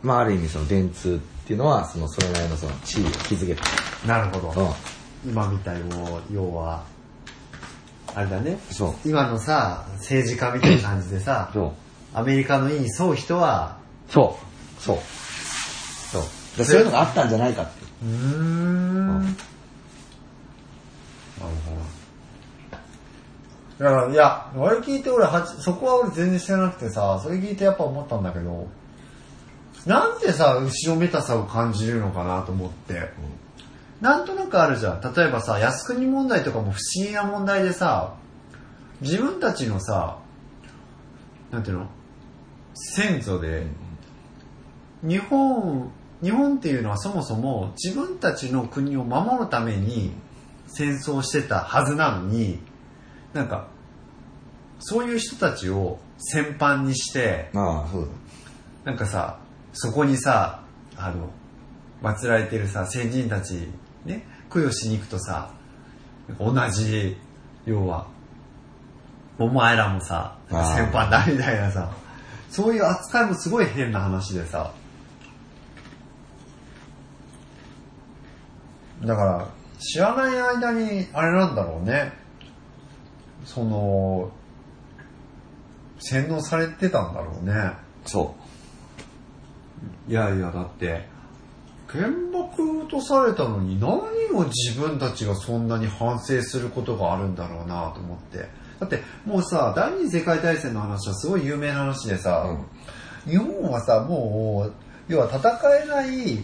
[0.05, 3.65] まあ、ある意味その電通っていうのは、その、それなりのその地位を築けた。
[4.07, 4.75] なるほど。
[5.25, 5.31] うん。
[5.31, 6.85] 今みたいもう、要は、
[8.15, 8.59] あれだね。
[8.71, 9.09] そう。
[9.09, 11.73] 今のさ、政治家みたいな感じでさ、そう。
[12.13, 13.79] アメリカの意に沿う人は、
[14.09, 14.39] そ
[14.79, 14.83] う。
[14.83, 14.99] そう。
[16.13, 16.23] そう。
[16.59, 17.91] でそういうのがあったんじゃないかっていう。
[18.05, 19.23] うーん。
[19.23, 19.37] なる
[21.41, 21.49] ほ
[23.79, 23.85] ど。
[23.85, 28.69] だから、いや、あれ聞いて俺はち、そこは俺全然知らなくてさ、それ聞いてやっぱ思ったんだけど、
[29.87, 33.11] なんでさ、後ろめたさを感じるのかなと思って。
[34.01, 35.01] なんとなくあるじゃん。
[35.01, 38.15] 例えばさ、靖国問題とかも不思議な問題でさ、
[39.01, 40.19] 自分たちのさ、
[41.51, 41.89] なんていうの？
[42.75, 43.67] 先祖で、
[45.03, 45.91] 日本、
[46.23, 50.13] 日本っていうのはそもそも自分たちの国を守るために
[50.67, 52.59] 戦争してたはずなのに、
[53.33, 53.69] なんか、
[54.81, 58.09] そういう人たちを戦犯にして、ああ、そう
[58.85, 59.39] なんかさ、
[59.75, 60.63] そこにさ、
[60.97, 61.31] あの、
[62.03, 63.69] 祀られてるさ、先人たち、
[64.05, 65.51] ね、供養しに行くとさ、
[66.39, 67.17] 同じ、
[67.67, 68.07] 要は、
[69.39, 71.93] お前らもさ、あー戦犯だみたいなさ、
[72.51, 74.73] そういう扱いもすごい変な話でさ、
[79.05, 79.49] だから、
[79.81, 82.13] 知らない間に、あれなんだろうね、
[83.45, 84.31] その、
[85.99, 87.53] 洗脳されてたんだろうね。
[87.53, 87.79] だ。
[88.05, 88.37] そ
[90.09, 91.09] いやいや、だって、
[91.89, 93.91] 原爆落とされたのに何
[94.33, 98.49] を自分たちがそんなに反省することがあるんだろうなと思って。
[98.81, 102.19] だってもうさ、第二次世界大戦の話はすごい有名な話でう。
[102.19, 102.47] さ、
[103.27, 103.31] うん。
[103.31, 104.73] 日本はさ、もう、
[105.09, 105.41] 要は戦
[105.85, 106.37] えない、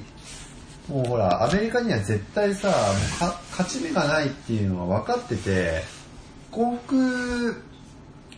[0.89, 5.83] もうほら、アメリカには絶対さ、もうか勝ち目がないっていうのは分かってて、
[6.51, 7.62] 降伏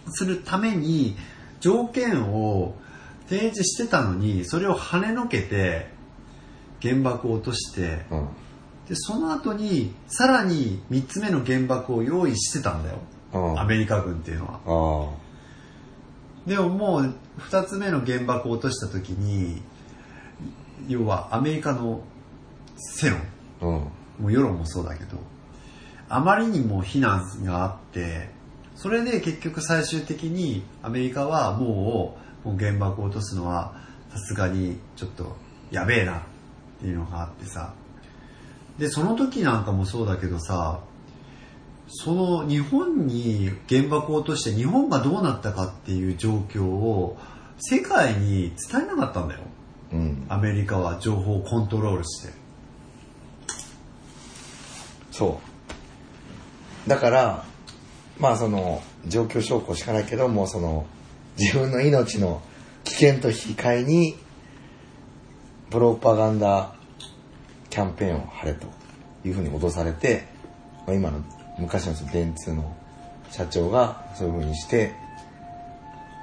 [0.09, 1.17] するために
[1.61, 2.75] 条件を
[3.33, 5.87] 提示してたのに、それを跳ねのけて、
[6.83, 8.29] 原爆を落として、うん。
[8.87, 12.99] で、その後に、さらに3つ目の原爆を用意してたんだよ。
[13.33, 13.59] うん。
[13.59, 15.17] アメリカ軍っていうのは。
[15.17, 15.23] あ
[16.47, 19.63] でももう2つ目の原爆を落とした時に
[20.89, 22.03] 要はアメリカの
[22.77, 23.11] 世
[23.61, 23.93] 論。
[24.19, 25.19] もう世論もそうだけど
[26.09, 28.29] あまりにも非難があって
[28.75, 33.75] それで結局最終的にアメリカはもうもう原爆を落とすのは
[34.11, 35.37] さすがにちょっと
[35.71, 36.23] やべえなっ
[36.81, 37.75] ていうのがあってさ
[38.79, 40.81] でその時なんかもそうだけどさ
[41.89, 47.19] その日本に原爆を落として日本がどうなったかっていう状況を
[47.59, 49.41] 世界に伝えなかったんだよ
[49.93, 50.27] うん。
[50.29, 52.33] アメリカは情報をコントロールして
[55.11, 55.41] そ
[56.87, 56.89] う。
[56.89, 57.45] だから、
[58.19, 60.87] まあその、状況証拠しかないけども、その、
[61.39, 62.43] 自分の命の
[62.85, 64.17] 危険と引き換えに、
[65.71, 66.75] プロパガンダ
[67.71, 68.67] キャンペーンを張れと
[69.25, 70.27] いうふうに脅されて、
[70.87, 71.25] まあ、今の
[71.59, 72.77] 昔の電通の
[73.31, 74.93] 社長がそういうふうにして、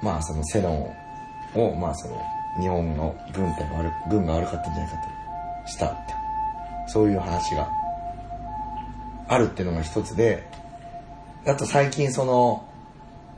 [0.02, 0.82] まあその世論
[1.54, 2.22] を、まあその
[2.60, 4.96] 日本の軍隊が悪軍が悪かったんじゃないか
[5.64, 6.14] としたって、
[6.86, 7.68] そういう話が
[9.28, 10.48] あるっていうのが一つで、
[11.46, 12.68] あと最近その、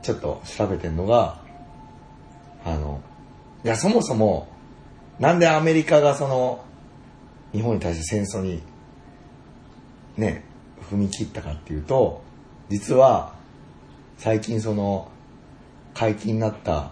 [0.01, 1.42] ちょっと調べてんのが、
[2.65, 3.01] あの、
[3.63, 4.47] いやそもそも、
[5.19, 6.63] なんでアメリカがその、
[7.51, 8.61] 日本に対して戦争に、
[10.17, 10.43] ね、
[10.89, 12.23] 踏み切ったかっていうと、
[12.69, 13.33] 実は、
[14.17, 15.09] 最近その、
[15.93, 16.91] 解禁になった、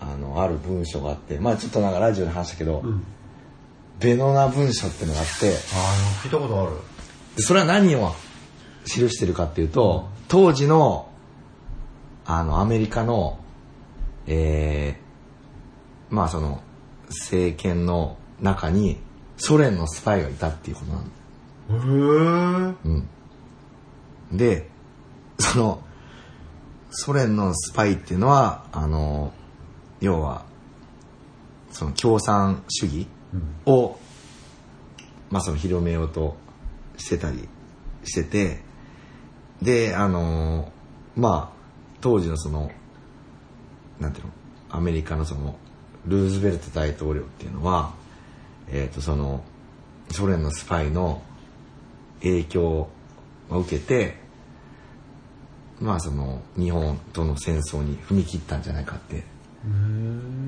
[0.00, 2.82] あの、ある文書があって、まあちょっとなんかラジオで話したけど、
[3.98, 6.72] ベノナ文書っていうのがあって、ああ聞いたことある。
[7.36, 8.12] でそれは何を
[8.84, 11.08] 記してるかっていうと、当時の、
[12.24, 13.38] あの、アメリカの、
[14.26, 16.62] えー、まあその、
[17.08, 18.98] 政権の中に、
[19.36, 21.10] ソ連のスパイがいたっていうことなんだ。
[21.68, 22.88] へえ
[24.32, 24.36] うん。
[24.36, 24.68] で、
[25.38, 25.82] その、
[26.90, 29.32] ソ連のスパイっていうのは、あの、
[30.00, 30.44] 要は、
[31.70, 33.06] その共産主義
[33.66, 33.98] を、
[35.30, 36.36] まあその広めようと
[36.96, 37.48] してたり
[38.04, 38.62] してて、
[39.62, 40.76] で、あのー
[41.16, 41.56] まあ、
[42.02, 42.70] 当時のその、
[44.00, 44.32] なんていうの、
[44.70, 45.56] アメリカのその、
[46.06, 47.94] ルーズベルト大統領っていうのは、
[48.68, 49.42] えっ、と、その、
[50.10, 51.22] ソ連のスパイの
[52.20, 52.90] 影響を
[53.50, 54.16] 受けて、
[55.80, 59.24] まあその、日本との戦争に踏み切ったんじゃないかって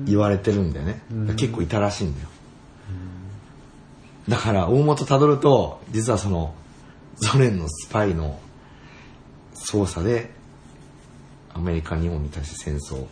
[0.05, 1.01] 言われてるんだよね。
[1.35, 2.29] 結構いたらしいんだよ。
[4.27, 6.53] だから、大元たどると、実はその、
[7.15, 8.39] ソ連のスパイの
[9.53, 10.31] 操作で、
[11.53, 13.07] アメリカ、日本に対して戦争を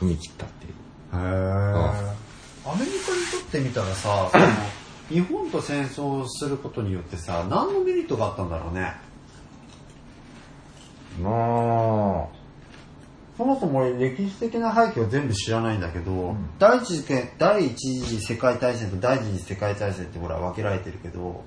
[0.00, 0.72] 踏み切ったっていう。
[1.12, 2.20] へー
[2.66, 4.44] アメリカにとってみたらさ、 その
[5.08, 8.94] 日本と戦争することによってさ、何のメリットがあったんだろうね。
[11.20, 12.28] まあ、
[13.36, 21.42] そもそも俺歴史的な背景を全部知らないんだけど、第一次世第一次世界大戦と第二次世界大戦ってほら分けられてるけど、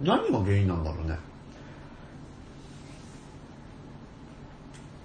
[0.00, 1.18] 何が原因なんだろうね。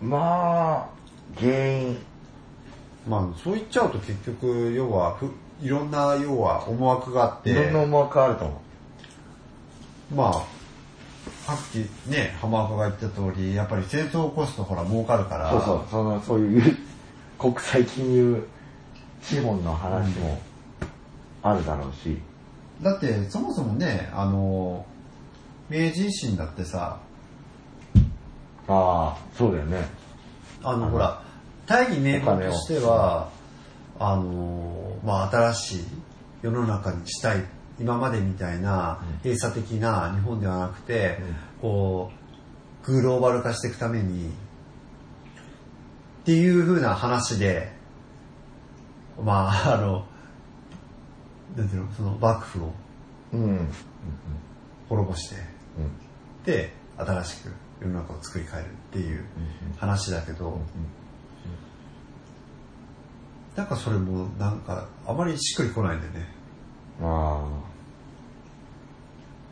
[0.02, 0.90] ま
[1.38, 1.98] あ、原因。
[3.08, 5.32] まあそう言っちゃうと結局要はふ
[5.62, 8.62] いろんな要は思惑があって、いろんな思惑あると思
[10.16, 10.34] まあ
[11.46, 15.60] さっきね浜岡が言った通りやっぱり戦争を起こすとほら儲かるからう。
[15.62, 16.78] そうそう、その、そういう
[17.40, 18.48] 国際金融
[19.24, 20.40] 資本の話も
[21.42, 22.18] あるだろうし。
[22.82, 24.86] だってそもそもねあの
[25.70, 27.00] 明治維新だってさ
[28.68, 29.86] ああ、そうだよね。
[30.64, 31.24] あのほら
[31.66, 33.30] 大義名分としては
[34.00, 35.86] あのまあ新しい
[36.44, 37.44] 世の中にしたい
[37.80, 41.18] 今までみたいな閉鎖的な日本ではなくて、
[41.62, 42.12] こ
[42.84, 47.72] うグローバル化していくためにっていう風な話で
[49.24, 50.06] まああの
[51.58, 52.74] なんていうのその幕府を
[53.34, 53.42] うん。
[53.42, 53.68] うん。
[54.90, 55.36] 滅ぼして
[56.46, 57.52] で新しく
[57.82, 59.26] 世の中を作り変えるっていう
[59.78, 60.60] 話だけど、
[63.56, 66.28] なんかそれもなんかあまりしっくりこないんだよね。
[67.02, 67.48] あ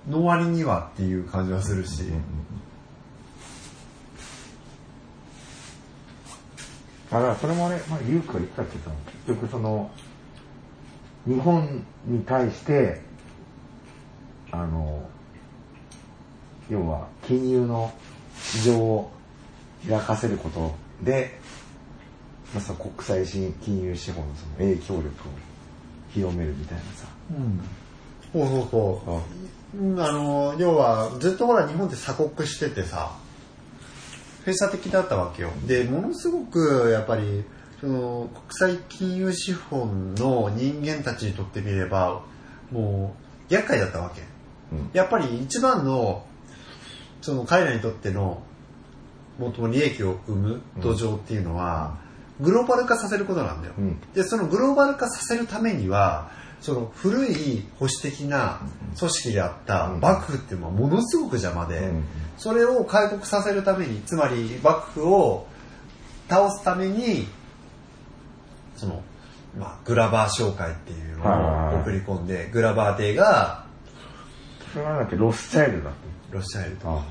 [0.08, 2.04] の割にはっていう感じはするし、
[7.12, 7.16] あ。
[7.16, 8.92] だからそれもね、まあ、ユークが言ったけど、
[9.28, 9.92] 結局その、
[11.26, 13.02] 日本に対して、
[14.52, 15.10] あの、
[16.70, 17.92] 要は金融の
[18.42, 19.12] 市場を
[19.88, 21.40] 開かせることで、
[22.54, 23.26] まあ、その国際
[23.62, 25.12] 金融資本のその影響力を
[26.14, 27.08] 広めるみたいなさ。
[28.32, 29.02] そうそうそ
[29.76, 33.16] う、うんあの要はずっとほら日本って鎖国しててさ
[34.40, 35.52] 閉鎖的だったわけよ。
[35.68, 37.44] でものすごくやっぱり
[37.80, 38.30] その
[38.60, 42.24] 国際金融資本の人間たちにとってみれば
[42.72, 43.16] も
[43.50, 44.22] う厄介だったわけ、
[44.72, 44.90] うん。
[44.94, 46.26] やっぱり一番の
[47.22, 48.42] その彼らにとっての
[49.40, 51.98] 最も利益を生む土壌っていうのは、
[52.40, 54.00] グローバル化させることなんだよ、うん。
[54.14, 58.62] でそのグローバル化させるためにはその古い保守的な
[58.98, 60.00] 組織であったうん。
[60.00, 62.04] 幕府っていうのはものすごく邪魔で、うん。
[62.38, 65.48] それを開国させるためにつまり幕府を
[66.30, 67.28] 倒すために
[68.78, 69.04] その、
[69.58, 73.66] まあ、グラバー商会っていうのを送り込んでグラバー邸が
[74.72, 75.94] それはなんだっけ、ロスチャイルだっ
[76.30, 76.36] て。
[76.36, 76.90] ロシアイルと。
[76.90, 77.06] あ。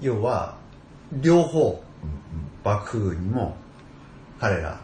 [0.00, 0.56] 要は
[1.20, 1.82] 両方
[2.64, 3.56] 幕府にも
[4.40, 4.80] 彼ら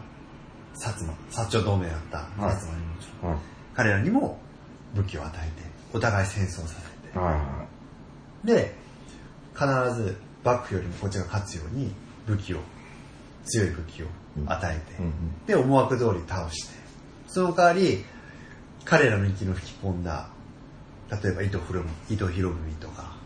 [0.75, 2.55] 薩摩薩長同盟だったはい。
[2.55, 2.85] 薩摩に
[3.33, 3.39] も。
[3.73, 4.39] 彼らにも
[4.93, 7.17] 武器を与えてお互い戦争させて。
[7.19, 7.65] はいは
[8.43, 8.73] で
[9.53, 9.65] 必
[9.95, 11.91] ず幕府よりもこっちが勝つように
[12.25, 12.59] 武器を
[13.45, 14.05] 強い武器を
[14.45, 15.45] 与えて、うんうん。
[15.45, 16.73] で思惑通り倒して。
[17.27, 18.05] その代わり
[18.85, 20.29] 彼らの息の吹き込んだ
[21.11, 23.17] 例えば糸広糸広文とか。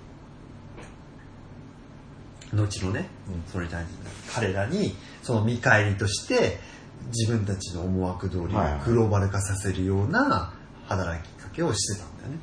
[2.53, 3.09] 後のね、
[3.51, 3.93] それに対して
[4.31, 6.59] 彼らにその見返りとして
[7.07, 8.81] 自分たちの思惑通りはいはい。
[8.85, 10.53] グローバル化させるような
[10.87, 12.37] 働きかけをしてたんだよね。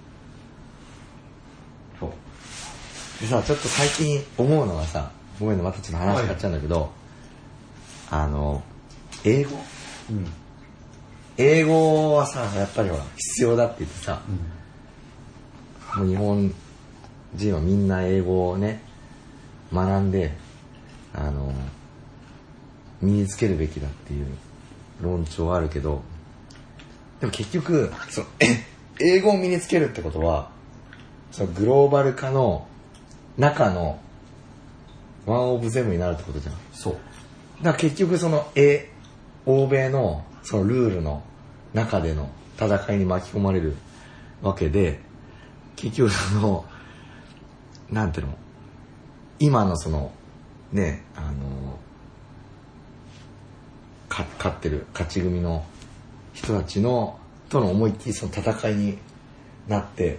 [2.01, 2.11] そう。
[3.21, 6.93] でさ、ちょっと最近思うのがさ、ごめんね、またちょっと話変わっちゃうんだけど、
[8.11, 8.65] あの、
[9.25, 9.57] 英語？
[10.11, 10.27] うん。
[11.37, 14.21] 英語はさ、やっぱりほら、必要だって言ってさ、
[15.97, 16.55] もう日本
[17.35, 18.83] 人はみんな英語をね、
[19.73, 20.33] 学んで、
[21.15, 21.53] あの、
[23.01, 24.27] 身につけるべきだっていう
[25.01, 26.03] 論調はあるけど、
[27.21, 28.65] でも結局、そのえ
[29.01, 30.51] 英語を身につけるってことは、
[31.33, 32.67] そのグローバル化の
[33.39, 34.01] 中の
[35.27, 36.55] ワンオブゼムになるってことじゃん。
[36.73, 36.95] そう。
[37.63, 38.91] だから結局その、え、
[39.47, 41.23] 欧米のそのルールの
[41.75, 43.77] 中での戦いに巻き込まれる
[44.43, 45.01] わけで、
[45.81, 46.65] 結局その、
[47.91, 48.35] なんていうの、
[49.39, 50.13] 今のその、
[50.73, 51.79] ね、あの、
[54.11, 55.65] か勝ってる勝ち組の
[56.35, 57.19] 人たちの、
[57.49, 58.99] との思いっきりその戦いに
[59.69, 60.19] なって、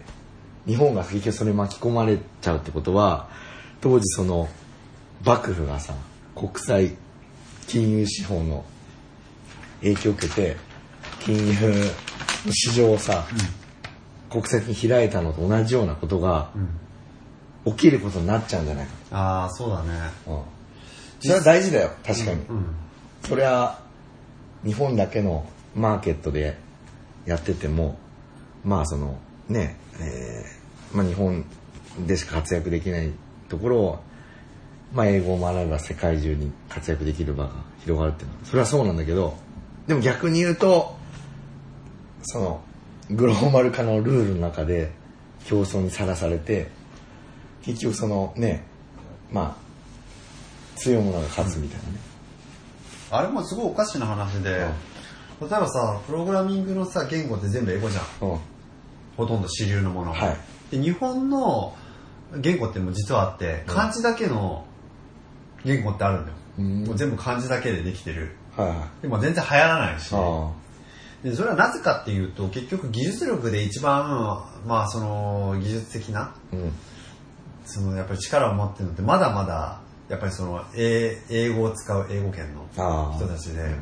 [0.65, 3.29] 日本が結局それ巻き込まれちゃうってことは、
[3.81, 4.49] 当時その、
[5.23, 5.93] 幕府がさ、
[6.35, 6.95] 国際
[7.67, 8.65] 金融資本の
[9.81, 10.57] 影響を受けて、
[11.19, 11.53] 金融
[12.47, 13.60] の市場をさ、うん。
[14.31, 16.51] 国際的に開いたのと同じようなことが
[17.65, 19.89] 起きることになっちゃうんじゃないかああ、そうだね。
[20.25, 20.31] と。
[20.31, 20.41] うん。
[21.19, 22.41] それは大事だよ、確かに。
[22.45, 22.65] うん。
[23.23, 23.79] それは
[24.63, 26.57] 日本だけのマーケットで
[27.25, 27.97] やってても、
[28.63, 29.17] まあその
[29.49, 31.45] ね、えーまあ日本
[32.05, 33.11] でしか活躍できない
[33.49, 33.99] ところを、
[34.93, 37.51] まあ英語を学べば世界中に活躍できる場が
[37.81, 39.35] 広がるっていうのは、それはそうなんだけど、
[39.87, 40.95] でも逆に言うと、
[42.23, 42.61] その、
[43.09, 44.91] グローバル化のルールの中で
[45.45, 46.69] 競争にさらされて、
[47.63, 48.65] 結局そのね、
[49.31, 51.99] まあ、強いものが勝つみたいなね。
[53.11, 58.29] あれもすごいおかしな話で、例えばさ、プログラミングのさ、言語って全部英語じゃん。
[58.29, 58.39] うん。
[59.17, 60.13] ほとんど主流のもの。
[60.13, 60.37] はい
[60.71, 61.75] で、日本の
[62.37, 64.65] 言語っても実はあって、漢字だけの
[65.65, 66.37] 言語ってあるんだよ。
[66.59, 68.35] うんもう全部漢字だけでできてる。
[68.55, 69.01] はいはい。
[69.01, 70.13] でも全然流行らないし。
[70.13, 70.51] あ
[71.23, 76.35] でそれはなぜかっていうと、結局技術力で一番、まあその技術的な、あ。
[76.51, 76.71] うん。
[77.65, 82.67] そのやっぱり力を持ってるのってまだまだ、やっぱりその英英語を使う英語圏の。
[83.17, 83.75] 人たちで、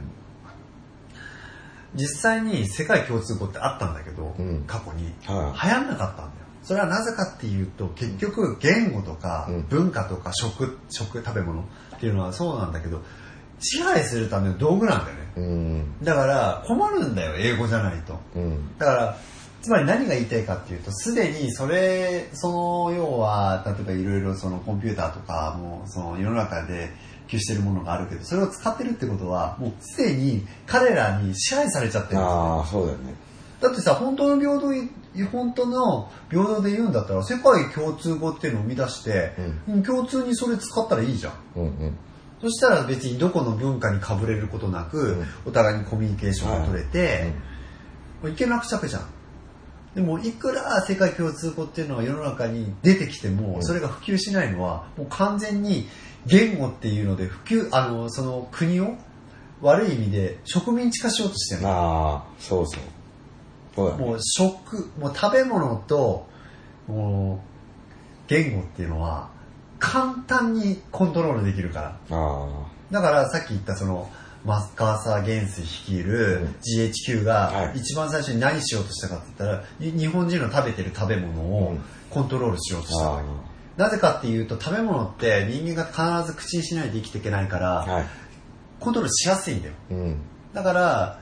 [1.95, 6.29] 実際に世界共通語ってあったんだけど、うん過去に、はい流行んなかったんだよ。
[6.61, 13.01] それはなぜかっていうと、結局言語とかうん文化とか食、食、食べ物っていうのはそうなんだけど、
[13.59, 15.21] 支配するための道具なんだよね。
[15.37, 16.03] うん。
[16.03, 18.19] だから困るんだよ、英語じゃないと。
[18.35, 18.77] うん。
[18.77, 19.17] だから、
[19.61, 26.91] つまり何が言いたいかっていうと、すでにそれ、その要は、例えばいろいろそのコンピューターとかも、その世の中で
[27.27, 32.29] 普及してるものがあるけど、それを使ってるってことは、もうすでに彼らに支配されちゃってるんですよ。
[32.29, 33.13] ああ、そうだよね。
[33.61, 34.89] だってさ、本当の平等い、
[35.31, 39.33] 本当の平等で言うんだったら、世界共通語っていうのを生み出して、
[39.67, 41.33] うん共通にそれ使ったらいいじゃん。
[41.57, 41.97] うんうん。
[42.41, 47.33] そしたら別にどこの文化にかぶれることなく、うんお互いにコミュニケーションが取れて、はい
[48.21, 49.05] もういけなくちゃくじゃん。
[49.95, 55.87] でも、いくら世界共通語っていうのが世の中に出てきても、うんそれが普及しないのは、もう完全に
[56.25, 58.95] 言語っていうので普及、あの、その国を
[59.61, 61.69] 悪い意味で植民地化しようとしてるの。
[61.69, 62.83] ああ、そうそう。
[63.75, 64.05] そうだね。
[64.05, 66.27] もう食、もう食べ物と、
[66.87, 69.29] もう、言語っていうのは、
[69.79, 72.17] 簡単にコントロールできるから。
[72.17, 72.47] あ
[72.91, 74.09] だからさっき言ったその、
[74.45, 82.91] マッカーサー・ゲンス率いるうん GHQ はいが一番最初に何しようとしたかって言ったら、に日本人の食べてる食べ物をうんコントロールしようとあ。
[82.91, 82.97] し
[83.77, 83.83] た。
[83.83, 85.85] なぜかっていうと食べ物って人間が
[86.21, 87.85] 必ず口にしないと生きていけないから、あ。
[87.85, 88.05] はい。
[88.79, 89.73] コントロールしやすいんだよ。
[89.91, 90.17] うん。
[90.53, 91.19] だから、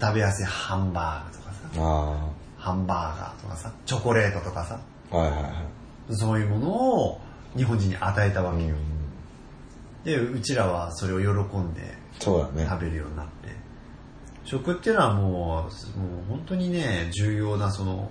[0.00, 2.28] 食べやすいハンバーグとかさ、あ
[2.58, 4.78] ハンバーガーとかさ、チョコレートとかさ、
[5.10, 5.16] あ。
[5.16, 6.16] はいはいはい。
[6.16, 7.20] そういうものを
[7.56, 8.74] 日本人に与えたわけよ。
[8.74, 10.04] うん。
[10.04, 12.66] で、うちらはそれを喜んでそうだね。
[12.68, 13.48] 食べるようになって。
[14.44, 18.10] 食っていうのはもう、もう本当にね、重要なその、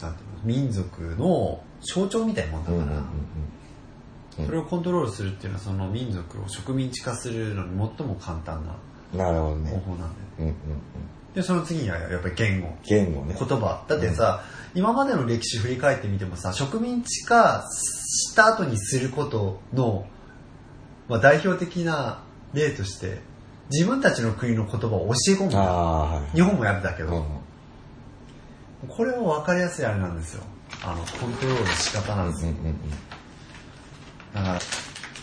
[0.00, 3.04] なんていうの、民族の象徴みたいなもんだから、うんうんうん
[4.38, 4.46] うん。
[4.46, 9.82] それをコントロールするっていうのはその民族を植民地化するのに最も簡単ななるほど方ね。
[9.84, 10.10] 法なんだよ。
[10.38, 10.56] うんうんうん。
[11.34, 12.68] で、その次にはやっぱり言語。
[12.84, 13.36] 言語ね。
[13.38, 13.84] 言葉。
[13.88, 14.42] だってさ、
[14.74, 20.06] 今までの歴史振り返ってみてもさ、植民地化した後にすることの、
[21.08, 23.18] まあ、代表的な例として、
[23.70, 26.36] 自分たちの国の言葉を教え込むはい。
[26.36, 27.24] 日本もやってたけど、うん
[28.88, 30.42] これは分かりやすいあれなんですよ。
[30.82, 32.52] あの、コントロールの仕方なんですよ。
[32.52, 32.74] うんうんうん。
[34.32, 34.60] だから、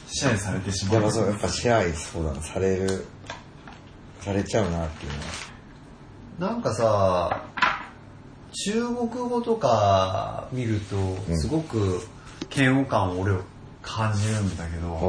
[0.08, 3.06] 支配されてしまう、やっぱ支配、そうだな、される、
[4.22, 5.12] されちゃうなっていう
[6.40, 6.52] のは。
[6.54, 7.46] なんかさ、
[8.52, 10.96] 中国語とか見ると、
[11.32, 12.02] んすごく
[12.56, 13.42] 嫌悪感を俺を
[13.82, 15.06] 感じるんだけど、なんか、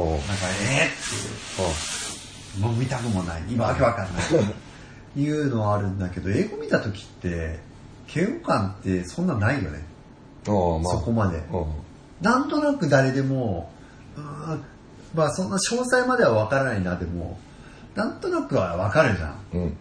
[0.71, 7.59] えー、ってもう見たくもない、今わけわかんない、いうのはあるんだけど、英語見た時って、
[8.13, 9.83] 嫌悪感ってそんなないよね。
[10.45, 10.53] ま
[10.91, 10.93] あ。
[10.95, 11.43] そこまで。
[12.21, 13.71] なんとなく誰でも、
[15.13, 17.39] まあそんな詳細まではわからないな、でも、
[17.95, 19.35] なんとなくはわかるじゃん。
[19.53, 19.77] うん。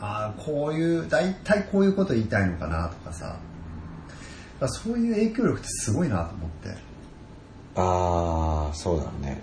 [0.00, 3.26] ああ、こういう、大体こういうこと言いたいのかなとかさ。
[3.26, 3.38] だか
[4.60, 6.68] らそういう影響力ってすごいなと思って。
[7.76, 9.40] ああ、そうだね。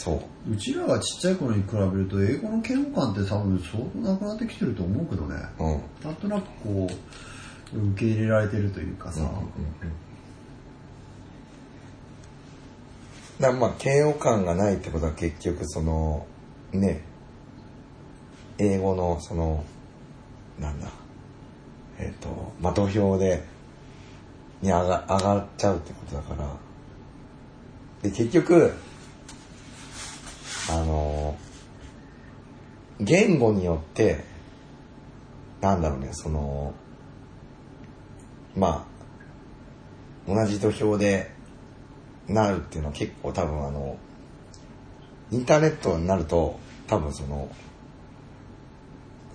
[0.00, 0.14] そ
[0.46, 6.88] ううちらがちっちゃい頃に比べると英語の嫌悪感って多分相当なくなってきてると思うけどねうんなんとなくこ
[7.74, 9.20] う受け入れられてるというかさ、
[13.38, 16.26] だからまあ嫌悪感がないってことは結局その
[16.72, 17.02] ね
[18.60, 19.64] 英語のその
[20.58, 20.88] なんだ
[21.98, 23.42] えっ、とまあ土俵で
[24.62, 26.56] に上が上がっちゃうってことだから。
[28.02, 28.72] で結局
[30.70, 31.36] あの
[32.98, 34.24] 言語によって
[35.60, 36.72] なんだろうねその
[38.56, 41.30] まあ同じ土俵で
[42.28, 43.96] なるっていうのは結構多分あの、
[45.32, 47.48] インターネットになると多分その、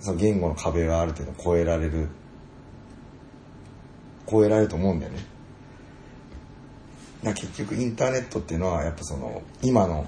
[0.00, 2.08] その言語の壁がある程度超えられる、
[4.28, 5.18] 超えられると思うんだよね。
[7.22, 10.06] だ結局インターネットっていうのはやっぱその、今の、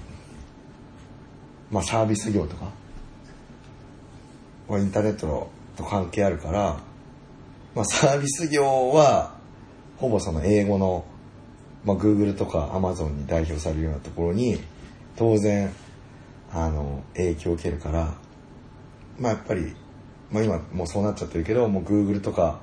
[1.71, 2.71] まあサービス業とか、
[4.67, 6.79] はインターネットと関係あるから、
[7.75, 9.37] まあサービス業は、
[9.97, 11.03] ほぼその英語の
[11.85, 14.59] まあ、Google とか Amazon に代表されるようなところに
[15.15, 15.71] 当然
[16.51, 18.13] あの影響を受けるから
[19.19, 19.75] まあやっぱり、
[20.31, 22.59] まあ、今もうそうなっちゃってるけどもう Google とか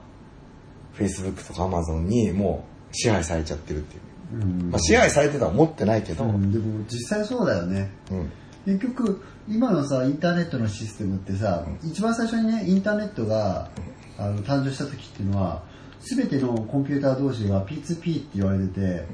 [0.96, 4.02] Facebook とか Amazon にもう支配されちゃってるっていう、
[4.42, 4.70] うん。
[4.70, 7.90] まあ、支配されてとは思ってないけど、うんでも実際そうだよね。
[8.10, 8.32] うん。
[8.64, 13.70] 結局今のさインターネットのシステムってさ、一番最初にねインターネットが
[14.18, 15.62] あの誕生した時っていうのは
[16.00, 19.04] 全てのコンピューター同士が P2P って言われてて、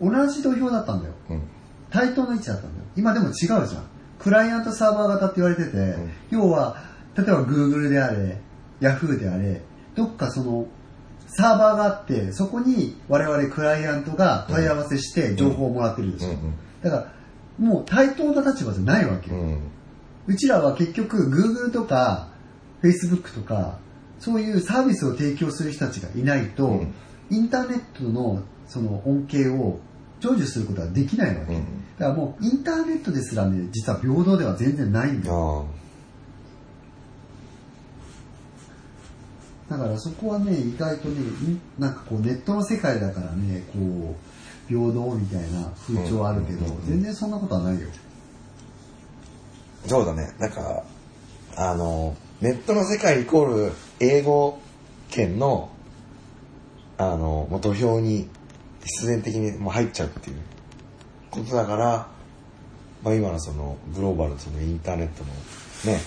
[0.00, 1.14] 同じ土俵だったんだよ。
[1.30, 1.42] うん。
[1.90, 2.84] 対等の位置だったんだよ。
[2.96, 3.66] 今でも違うじゃん
[4.18, 6.10] クライアントサーバー型って言われてて、ん。
[6.30, 6.82] 要は
[7.16, 8.38] 例えば Google であれ
[8.80, 9.62] Yahoo であれ
[9.94, 10.66] どっかその
[11.28, 16.54] サーバーがあってそこに我々クライアントが問い合わせして情報をもらってるでしょ、うんうん。
[16.82, 17.12] だから
[17.58, 19.30] もう対等な立場じゃないわけ。
[19.30, 19.60] よ、うん。
[20.26, 22.28] うちらは結局 Google とか
[22.82, 23.78] Facebook とか
[24.18, 26.94] そういうサービスを提供する人たちがいないと、うん。
[27.30, 29.78] インターネットのその恩恵を
[30.20, 31.64] 成就することはできないわけ、うん。
[31.98, 35.66] だからもうインターネットですらね実は平等では全然ないんだよ。
[39.68, 47.88] あだからそこはね意外とねんなんかこうネットの世界だからねこう平等みたいな風潮はあるけど、全然そんなことはないよ。
[49.84, 50.32] あそうだね。
[50.38, 50.82] なんか
[51.56, 54.58] あのネットの世界イコール英語
[55.10, 55.70] 圏の
[56.98, 58.28] あの土俵に
[58.86, 60.36] 必然的にもう入っちゃうっていう。
[61.30, 62.06] ことだから、
[63.02, 65.30] まあ、今のそのグローバルのそのインターネットの
[65.92, 66.00] ね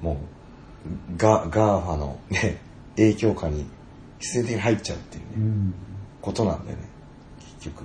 [0.00, 0.16] もう
[1.16, 2.58] ガガーファのね
[2.96, 3.66] 影響下に
[4.18, 5.74] 必然的に入っちゃうっていうね、うん。
[6.20, 6.84] ことなんだよね
[7.58, 7.84] 結局。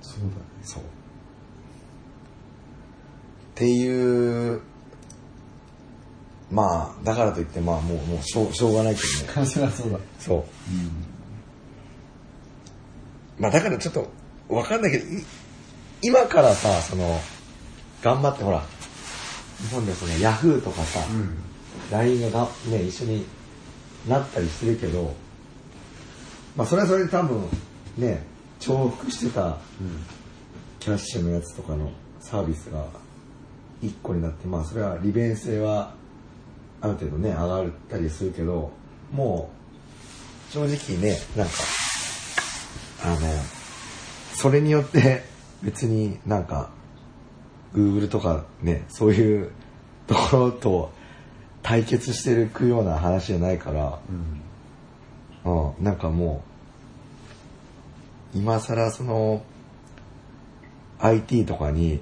[0.00, 0.32] そうだね。
[0.62, 0.82] そう。
[0.82, 0.86] っ
[3.54, 4.60] ていう
[6.50, 9.00] まあだからといってまあもうもうしょうしょうがないけ
[9.34, 9.46] どね。
[9.46, 9.98] そうだ。
[10.18, 10.44] そう
[13.38, 14.10] まあだからちょっと
[14.48, 15.24] わかんないけどい
[16.02, 17.20] 今からさその
[18.02, 18.62] 頑張ってほら
[19.58, 21.00] 日本ではそのヤフーとかさ、
[21.90, 23.24] LINE ががね一緒に
[24.06, 25.14] なったりしてるけど
[26.54, 27.42] まあそれはそれで多分
[27.96, 28.22] ね
[28.60, 29.58] 重複してた
[30.78, 32.84] キャッシュのやつとかのサービスが
[33.82, 35.94] 1個になってまあそれは利便性は
[36.80, 38.70] ある程度ね上がったりするけど
[39.12, 39.50] も
[40.50, 41.54] う正直ねなんか
[43.06, 43.16] あの
[44.34, 45.22] それによって
[45.62, 46.70] 別になんか
[47.72, 49.52] Google とかねそういう
[50.08, 50.92] ところと
[51.62, 53.98] 対決していくような話じゃないから、
[55.44, 55.50] う
[55.80, 56.42] ん、なんかも
[58.34, 59.42] う今更その
[60.98, 62.00] IT とかに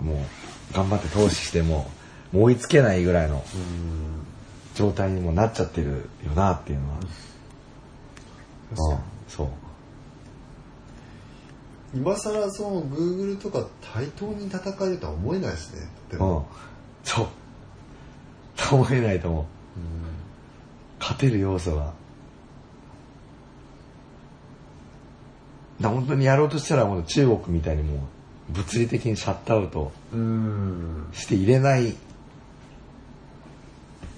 [0.00, 1.90] もう頑張って投資しても
[2.32, 3.42] もう追いつけないぐらいの
[4.74, 9.48] 状態にもなっちゃってるよなっていうのは、うん、そう
[11.96, 15.88] 今更その Google とか対等に戦えるとは思えないですね。
[16.10, 16.22] でうん。
[16.22, 16.46] も、
[17.02, 17.26] そう。
[18.56, 19.44] と思えないと思う。
[21.00, 21.92] 勝てる要素が
[25.80, 31.08] だ本当にやろうとしたらもう中国みたいにもう物理的にシャットアウトうん。
[31.12, 31.94] して入れない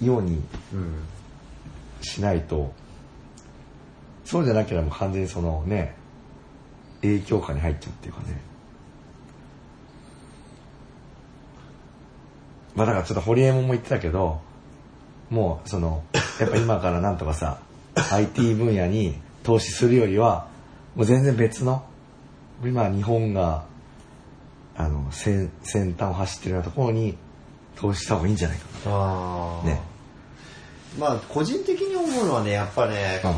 [0.01, 0.41] ように
[0.73, 1.03] うん。
[2.01, 2.73] しないと。
[4.25, 5.95] そうじゃなければもう完全にそのね
[7.01, 8.41] 影響下に入っちゃうっていうかね。
[12.75, 14.39] まあだからちょっと堀江門も言ってたけど
[15.29, 16.03] もうその
[16.39, 17.59] やっぱ今からなんとかさ
[18.11, 20.47] IT 分野に投資するよりは
[20.95, 21.83] もう全然別の
[22.63, 23.65] 今日本が
[24.75, 27.17] あの先先端を走ってるようなところに
[27.75, 29.81] 投資した方がいいんじゃないかああね。
[30.97, 33.31] まあ個人的に思うのはねやっぱね、な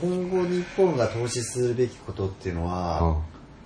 [0.00, 3.22] 今後日本が投資するべきことっていうのは、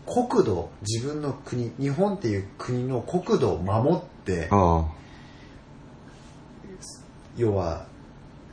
[0.07, 4.87] 国土自分の国日本っていう国の国土を守ってあ
[7.37, 7.87] 要は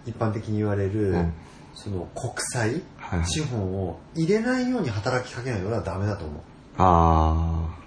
[0.06, 1.34] 一般的に言われる、うん。
[1.74, 2.82] その国債、
[3.26, 6.42] 資本を入れないように働きかけないと俺はダメだと思う。
[6.78, 7.78] あ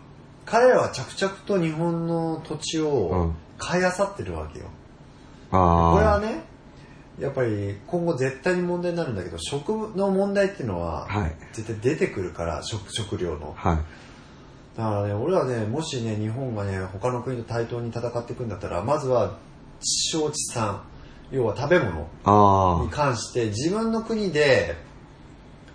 [0.44, 3.34] 彼らは着々と日本の土地うをん。
[3.58, 4.66] 買い漁ってるわけよ、
[5.50, 6.44] あああこれはね
[7.20, 11.34] やっぱり今後絶対に問題になるんだけど食の問題っていうのははい。
[11.52, 13.54] 絶対出てくるから食食料の。
[13.56, 13.76] はい。
[14.76, 19.38] だからね俺はねもしね日本がね他の国と対等に戦っていくんだったらまずは
[19.80, 20.82] 地消地産
[21.30, 24.76] 要は食べ物あに関して自分の国で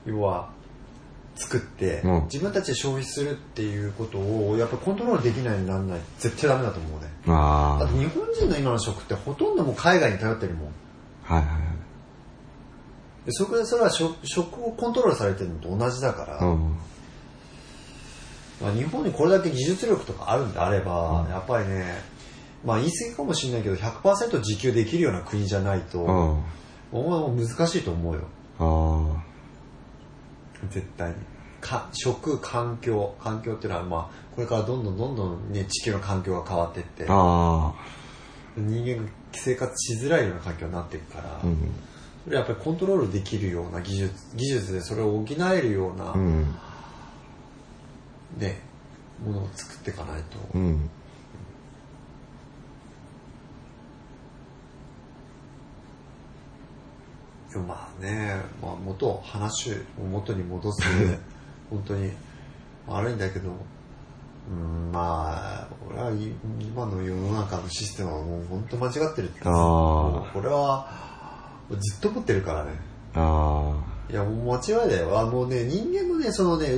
[0.06, 0.50] 要は
[1.36, 2.24] 作って、うん。
[2.26, 7.08] 自分たちで消費するっていうことをやっぱコントロールできないようにならない絶対ダメだと思うね。
[7.28, 10.74] ああだって日本人の今の食ってほとんどもう海外に頼ってるもん
[11.24, 11.63] はいはいはい。
[13.26, 16.78] でそこでそれは食食をコントロールされてるのと同じだから、うん。
[18.61, 21.86] まあ、日本にこれだけ技術力とかあるんであれば、やっぱりね、
[22.65, 26.43] まあ言い過ぎかもしれないけど、100%自給できるような国じゃないと、うん。
[26.91, 28.21] お前も難しいと思うよ。
[28.59, 29.24] あ
[30.69, 31.15] 絶対に。
[31.59, 33.15] か食、環境。
[33.19, 37.05] 環境っていうのは、まあ、これからどんどんどんどんね、地球の環境が変わっていって。
[37.07, 37.74] あ、あ
[38.58, 41.58] 人間が生活しづらいような環境になっていくから、あうん
[42.24, 46.56] それやっぱりコントロールできるような技術、技術でそれを補えるような、うん
[48.38, 48.62] ね、
[49.26, 50.38] ものを作っていかないと。
[50.54, 50.89] うん
[57.51, 61.20] でもまあね、まあ、元話を元に戻すとね
[61.70, 62.12] 本当に
[62.88, 63.51] 悪いんだけど
[64.50, 66.32] うんまあ俺はい
[66.62, 70.88] 今の世の中のシステムはもう本当間違ってるってこれは
[71.70, 72.72] ずっと思ってるからね。
[73.16, 73.74] あ
[74.10, 75.18] いやもう間違いだよ。
[75.18, 76.70] あもうね人間のねそのね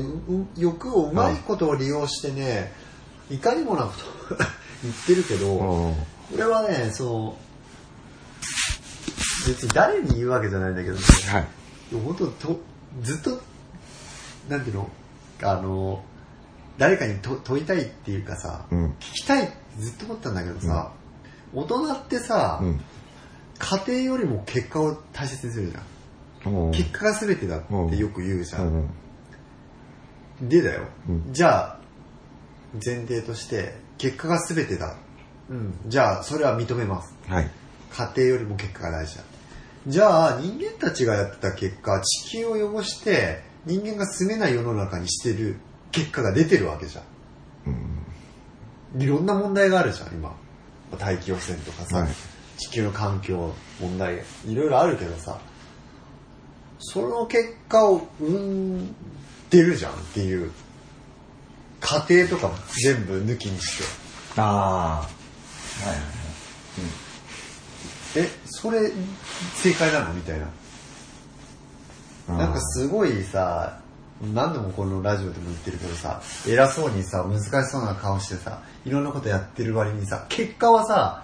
[0.55, 2.71] 欲をうまいことを利用してね
[3.29, 3.93] いかにもなこ
[4.29, 4.35] と
[4.83, 5.47] 言ってるけど、
[6.29, 6.35] あうん。
[6.35, 7.37] 俺はねその
[9.47, 11.01] 別に誰に言うわけじゃないんだけどね。
[11.31, 11.47] はい。
[11.91, 12.59] 本当と
[13.01, 13.41] ずっと
[14.49, 14.89] なんていうの？
[15.41, 16.03] あの
[16.77, 18.85] 誰かにと問いたいっていうかさ、うん。
[18.99, 20.91] 聞きたいってずっと思ったんだけどさ、
[21.53, 22.81] 大人ってさ、うん。
[23.57, 26.69] 家庭よりも結果を大切にするじゃん、う。
[26.69, 28.89] ん結果が全てだってよく言うじゃん、
[30.41, 30.49] うん。
[30.49, 31.33] でだよ、うん。
[31.33, 31.79] じゃあ
[32.85, 34.97] 前提として結果が全てだ、
[35.49, 37.15] うん、じゃあそれは認めます。
[37.27, 37.49] はい。
[37.91, 39.23] 家庭よりも結果が大事だ。
[39.87, 45.57] じゃあ人間たちがやってた結果地球を汚して人間が住めない世の中にしてる
[45.95, 47.03] 結果が出てるわけじゃん。
[49.01, 50.35] いろんな問題があるじゃん今。
[50.99, 52.09] 大気汚染とかさ、はい。
[52.57, 55.37] 地球の環境問題いろいろあるけどさ
[56.79, 58.95] その結果を生ん
[59.49, 60.51] でるじゃんっていう
[61.81, 63.83] 家庭とかも全部抜きにして。
[64.37, 64.47] ああ
[65.87, 65.97] はいはい
[68.17, 68.91] えそれ
[69.55, 70.13] 正解なの？
[70.13, 70.45] みたいな。
[70.45, 70.53] はい
[72.39, 73.81] なんかすごいさ
[74.21, 81.23] 何度もこのラジオでも言ってるけどさ偉そうにさ難しそうな顔してさいろんなことやってる割にさ結果はさ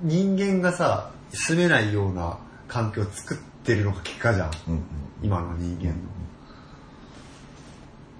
[0.00, 4.50] 人間がさ住めないような環境を作ってるのが結果じゃん。
[4.68, 4.82] うんうん。
[5.22, 5.94] 今の人間の。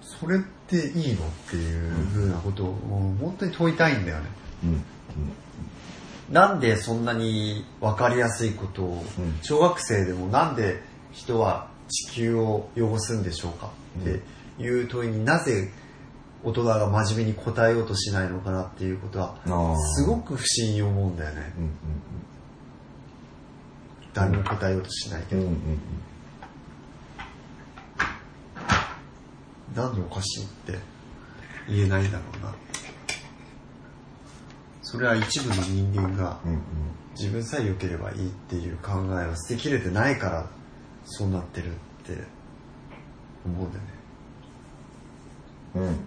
[0.03, 1.27] それっていいの？
[1.27, 2.75] っていうふうなことを
[3.21, 4.27] 本当に問いたいんだよね。
[4.65, 4.85] うん。
[6.33, 9.39] なんでそんなに分かりやすいことを、うん。
[9.43, 13.71] 小学生でもなんで人は地球を汚すんでしょうか
[14.01, 14.23] って
[14.63, 15.71] いう問いになぜ
[16.43, 19.37] 大人が真面目に答えようとしないのかなっていうことは
[19.97, 21.53] すごく不思議に思うんだよね。
[21.59, 21.71] うん
[24.15, 25.53] 誰も答えようとしないけど、うんうん。
[25.53, 25.59] うん
[29.75, 30.79] なんでおかしいって
[31.67, 32.55] 言えないんだろうな
[34.83, 36.61] それは一部の人間がうんうん
[37.19, 40.47] 自分さえ良ければいいっていう考えを捨てきれてないから
[41.05, 41.75] そうなってるっ
[42.05, 42.25] て
[43.45, 43.91] 思うんだよね。
[45.75, 46.07] うん。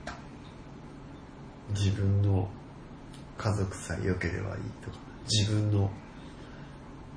[1.73, 2.47] 自分の
[3.37, 4.97] 家族さえ良ければいいとか
[5.29, 5.89] 自分の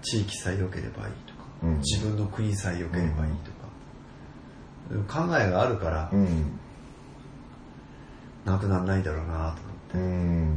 [0.02, 1.78] 地域さえ良ければいいとか、うん。
[1.78, 3.32] 自分の国さえ良ければいい
[4.98, 6.58] とか、考えがあるからうん。
[8.44, 9.54] なくならないだろうなと思っ
[9.92, 9.98] て。
[9.98, 10.56] うん。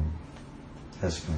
[1.02, 1.34] 確か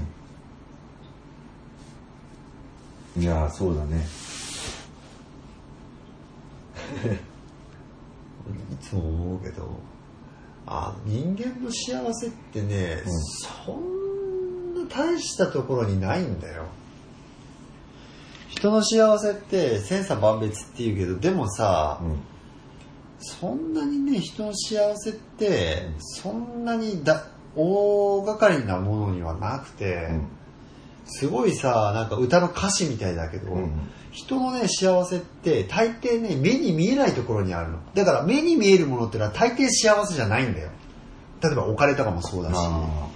[3.15, 3.23] に。
[3.23, 4.03] いやそうだね
[8.71, 9.69] いつも思うけど
[10.65, 13.21] あ人間の幸せってね、うん。
[13.65, 16.65] そんな大したところにないんだよ。
[18.47, 22.19] 人の幸せって千差万別って言うけどでもさ、うん。
[23.19, 30.27] そんなにね人の幸せってそんなにだ大掛かりなものにはなくて、うん
[31.05, 33.71] すごいさなんか歌の歌詞みたいだけど、うん。
[34.11, 37.79] 人のね幸せって大抵ね目に見えないところにあるの。
[37.93, 40.69] だから目に見えるものってのは大抵幸せじゃないんだよ。
[41.41, 43.09] 例えばお金とかもそうだしあ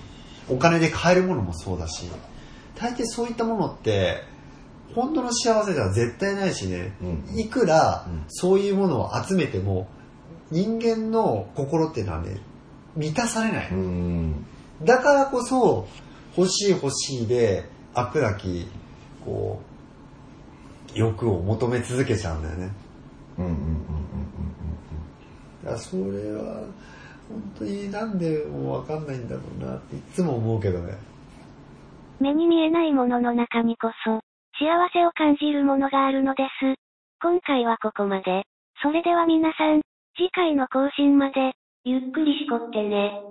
[0.49, 2.09] お金で買えるものもそうだし。
[2.75, 4.23] 大抵そういったものって
[4.93, 8.23] 本当の幸せでは絶対ないしね、うんいくらうん。
[8.27, 9.87] そういうものを集めても
[10.51, 12.37] 人間の心っていうのはね
[12.95, 13.69] 満たされない、
[14.83, 15.87] だからこそ
[16.35, 17.65] 欲しい欲しいで
[17.99, 18.67] 悪なき
[19.23, 19.61] こ
[20.95, 22.71] う欲を求め続けちゃうんだよね
[23.37, 23.75] うんうんうんうん
[25.63, 26.63] だからそれは
[27.29, 30.97] 本当になんでもう分かんないんだろうなっていつも思うけどね
[32.19, 34.21] 目に見えないものの中にこそ、
[34.57, 36.75] 幸せを感じるものがあるのです。
[37.21, 38.43] 今回はここまで。
[38.81, 39.81] それでは皆さん、
[40.17, 43.21] 次回の更新まで、ゆっくりしこってね。